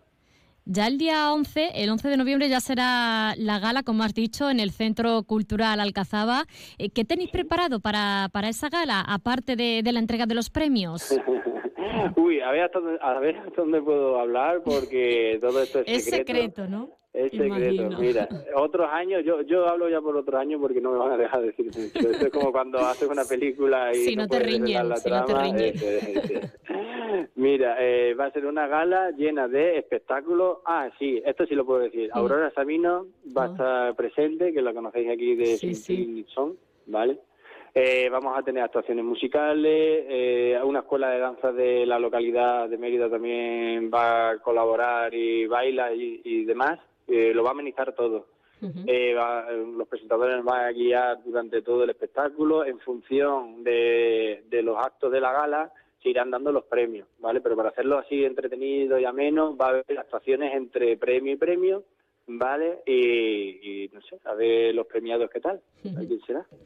[0.64, 4.50] Ya el día 11, el 11 de noviembre, ya será la gala, como has dicho,
[4.50, 6.44] en el Centro Cultural Alcazaba.
[6.76, 10.50] Eh, ¿Qué tenéis preparado para, para esa gala, aparte de, de la entrega de los
[10.50, 11.14] premios?
[12.16, 15.84] Uy, a ver, hasta dónde, a ver hasta dónde puedo hablar porque todo esto es,
[15.88, 16.90] Es secreto, ¿no?
[17.12, 18.28] Es secreto, mira.
[18.56, 21.40] Otros años, yo yo hablo ya por otros años porque no me van a dejar
[21.42, 22.10] decir mucho.
[22.10, 25.08] Esto es como cuando haces una película y Si no te revelar riñen, la si
[25.10, 25.42] no te trama.
[25.44, 25.74] riñen.
[25.74, 26.40] Ese, ese.
[27.36, 30.58] Mira, eh, va a ser una gala llena de espectáculos.
[30.66, 32.10] Ah, sí, esto sí lo puedo decir.
[32.12, 33.06] Aurora Sabino
[33.36, 35.56] va a estar presente, que la conocéis aquí de.
[35.56, 36.26] Sí, sí.
[36.28, 36.56] Son,
[36.86, 37.18] ¿vale?
[37.78, 42.78] Eh, vamos a tener actuaciones musicales, eh, una escuela de danza de la localidad de
[42.78, 46.80] Mérida también va a colaborar y baila y, y demás.
[47.06, 48.28] Eh, lo va a amenizar todo.
[48.86, 54.62] Eh, va- los presentadores van a guiar durante todo el espectáculo en función de, de
[54.62, 55.70] los actos de la gala
[56.02, 57.42] se irán dando los premios, ¿vale?
[57.42, 61.82] Pero para hacerlo así entretenido y ameno va a haber actuaciones entre premio y premio
[62.26, 62.80] ¿vale?
[62.86, 66.46] Y, y, no sé, a ver los premiados qué tal, a quién será.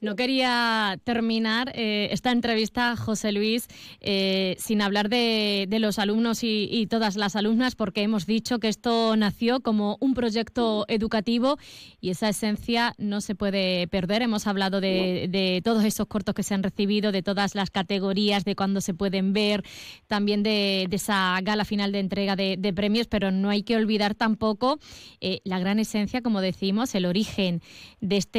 [0.00, 3.66] No quería terminar eh, esta entrevista, José Luis,
[4.00, 8.60] eh, sin hablar de, de los alumnos y, y, todas las alumnas, porque hemos dicho
[8.60, 11.56] que esto nació como un proyecto educativo
[12.00, 14.22] y esa esencia no se puede perder.
[14.22, 18.44] Hemos hablado de, de todos esos cortos que se han recibido, de todas las categorías,
[18.44, 19.64] de cuándo se pueden ver,
[20.06, 23.74] también de, de esa gala final de entrega de, de premios, pero no hay que
[23.74, 24.78] olvidar tampoco
[25.20, 27.60] eh, la gran esencia, como decimos, el origen
[28.00, 28.38] de este,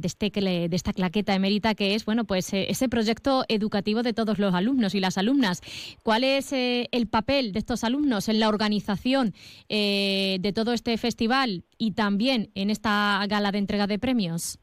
[0.00, 4.12] de este de esta claqueta emérita que es, bueno, pues eh, ese proyecto educativo de
[4.12, 5.62] todos los alumnos y las alumnas.
[6.02, 9.32] ¿Cuál es eh, el papel de estos alumnos en la organización
[9.68, 14.58] eh, de todo este festival y también en esta gala de entrega de premios?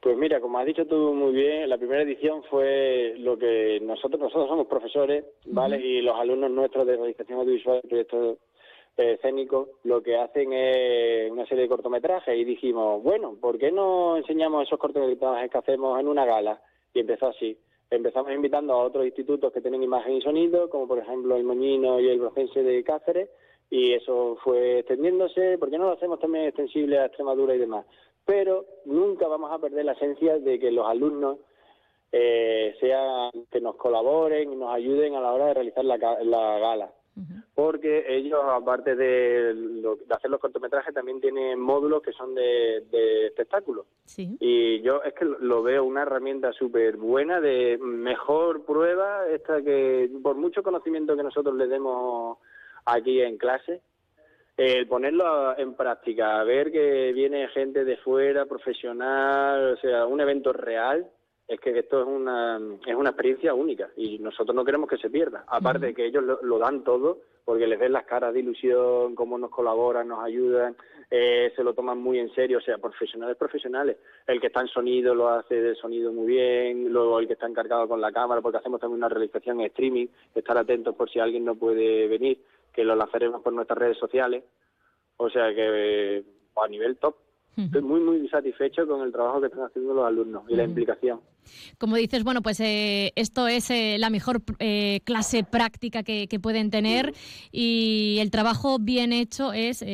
[0.00, 4.20] Pues mira, como has dicho tú muy bien, la primera edición fue lo que nosotros,
[4.20, 5.78] nosotros somos profesores, ¿vale?
[5.78, 5.84] Uh -huh.
[5.84, 8.38] Y los alumnos nuestros de realización audiovisual, proyectos eh,
[8.96, 14.16] escénicos, lo que hacen es una serie de cortometrajes y dijimos, bueno, ¿por qué no
[14.16, 16.60] enseñamos esos cortometrajes que hacemos en una gala?
[16.94, 17.58] Y empezó así.
[17.90, 22.00] Empezamos invitando a otros institutos que tienen imagen y sonido, como por ejemplo el Moñino
[22.00, 23.28] y el Brocense de Cáceres,
[23.70, 27.86] y eso fue extendiéndose, ¿por qué no lo hacemos también extensible a Extremadura y demás?
[28.24, 31.38] Pero nunca vamos a perder la esencia de que los alumnos
[32.12, 36.58] eh, sean, que nos colaboren y nos ayuden a la hora de realizar la, la
[36.58, 36.92] gala.
[37.16, 37.44] Uh -huh.
[37.54, 42.84] Porque ellos, aparte de, lo, de, hacer los cortometrajes, también tienen módulos que son de,
[42.90, 43.86] de espectáculos.
[44.04, 44.36] Sí.
[44.38, 50.10] Y yo es que lo veo una herramienta súper buena, de mejor prueba, esta que
[50.22, 52.38] por mucho conocimiento que nosotros le demos
[52.84, 53.80] aquí en clase,
[54.56, 60.52] el ponerlo en práctica, ver que viene gente de fuera, profesional, o sea, un evento
[60.52, 61.06] real,
[61.48, 65.10] es que esto es una, es una experiencia única y nosotros no queremos que se
[65.10, 65.44] pierda.
[65.46, 65.86] Aparte uh -huh.
[65.86, 69.38] de que ellos lo, lo, dan todo, porque les ven las caras de ilusión, cómo
[69.38, 70.76] nos colaboran, nos ayudan,
[71.10, 73.96] eh, se lo toman muy en serio, o sea, profesionales, profesionales.
[74.26, 77.46] El que está en sonido lo hace de sonido muy bien, luego el que está
[77.46, 81.20] encargado con la cámara, porque hacemos también una realización en streaming, estar atentos por si
[81.20, 82.42] alguien no puede venir,
[82.72, 84.42] que lo lanzaremos por nuestras redes sociales.
[85.18, 86.24] O sea que
[86.56, 87.14] a nivel top.
[87.56, 91.20] Estoy muy, muy satisfecho con el trabajo que están haciendo los alumnos y la implicación.
[91.78, 96.40] Como dices, bueno, pues eh, esto es eh, la mejor eh, clase práctica que, que,
[96.40, 97.14] pueden tener
[97.50, 99.84] y el trabajo bien hecho es,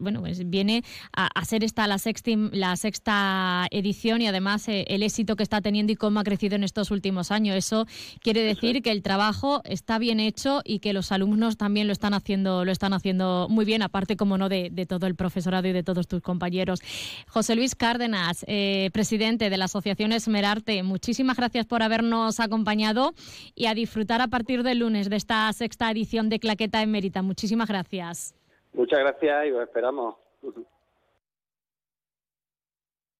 [0.00, 0.84] bueno, pues viene
[1.16, 5.60] a, a, ser esta la sexta, la sexta edición y además el éxito que está
[5.60, 7.56] teniendo y cómo ha crecido en estos últimos años.
[7.56, 7.86] Eso
[8.20, 12.14] quiere decir que el trabajo está bien hecho y que los alumnos también lo están
[12.14, 15.72] haciendo, lo están haciendo muy bien, aparte, como no, de, de todo el profesorado y
[15.72, 16.80] de todos tus compañeros.
[17.28, 18.44] José Luis Cárdenas,
[18.92, 23.12] presidente de la Asociación Esmerarte, muchísimas gracias por habernos acompañado
[23.54, 27.20] y a disfrutar a partir del lunes de esta sexta edición de Claqueta Emérita.
[27.22, 28.34] Muchísimas gracias.
[28.72, 30.14] Muchas gracias y os esperamos.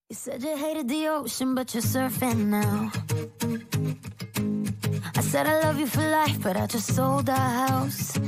[0.09, 2.91] You said you hated the ocean, but you're surfing now.
[5.15, 8.19] I said I love you for life, but I just sold our house.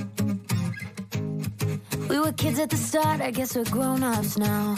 [2.09, 4.77] We were kids at the start, I guess we're grown ups now.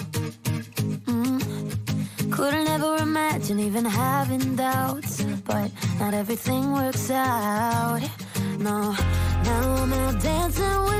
[2.32, 8.02] Couldn't ever imagine even having doubts, but not everything works out.
[8.60, 8.96] No,
[9.44, 10.97] now I'm out dancing with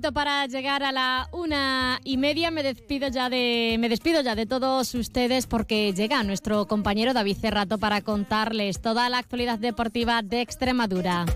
[0.00, 2.50] para llegar a la una y media.
[2.50, 7.36] Me despido ya de, me despido ya de todos ustedes porque llega nuestro compañero David
[7.36, 11.26] Cerrato para contarles toda la actualidad deportiva de Extremadura.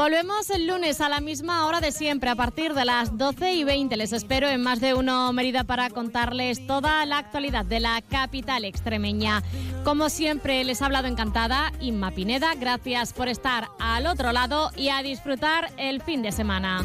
[0.00, 3.64] Volvemos el lunes a la misma hora de siempre, a partir de las 12 y
[3.64, 3.98] 20.
[3.98, 8.64] Les espero en más de uno Mérida para contarles toda la actualidad de la capital
[8.64, 9.42] extremeña.
[9.84, 12.54] Como siempre, les ha hablado encantada Inma Pineda.
[12.54, 16.80] Gracias por estar al otro lado y a disfrutar el fin de semana.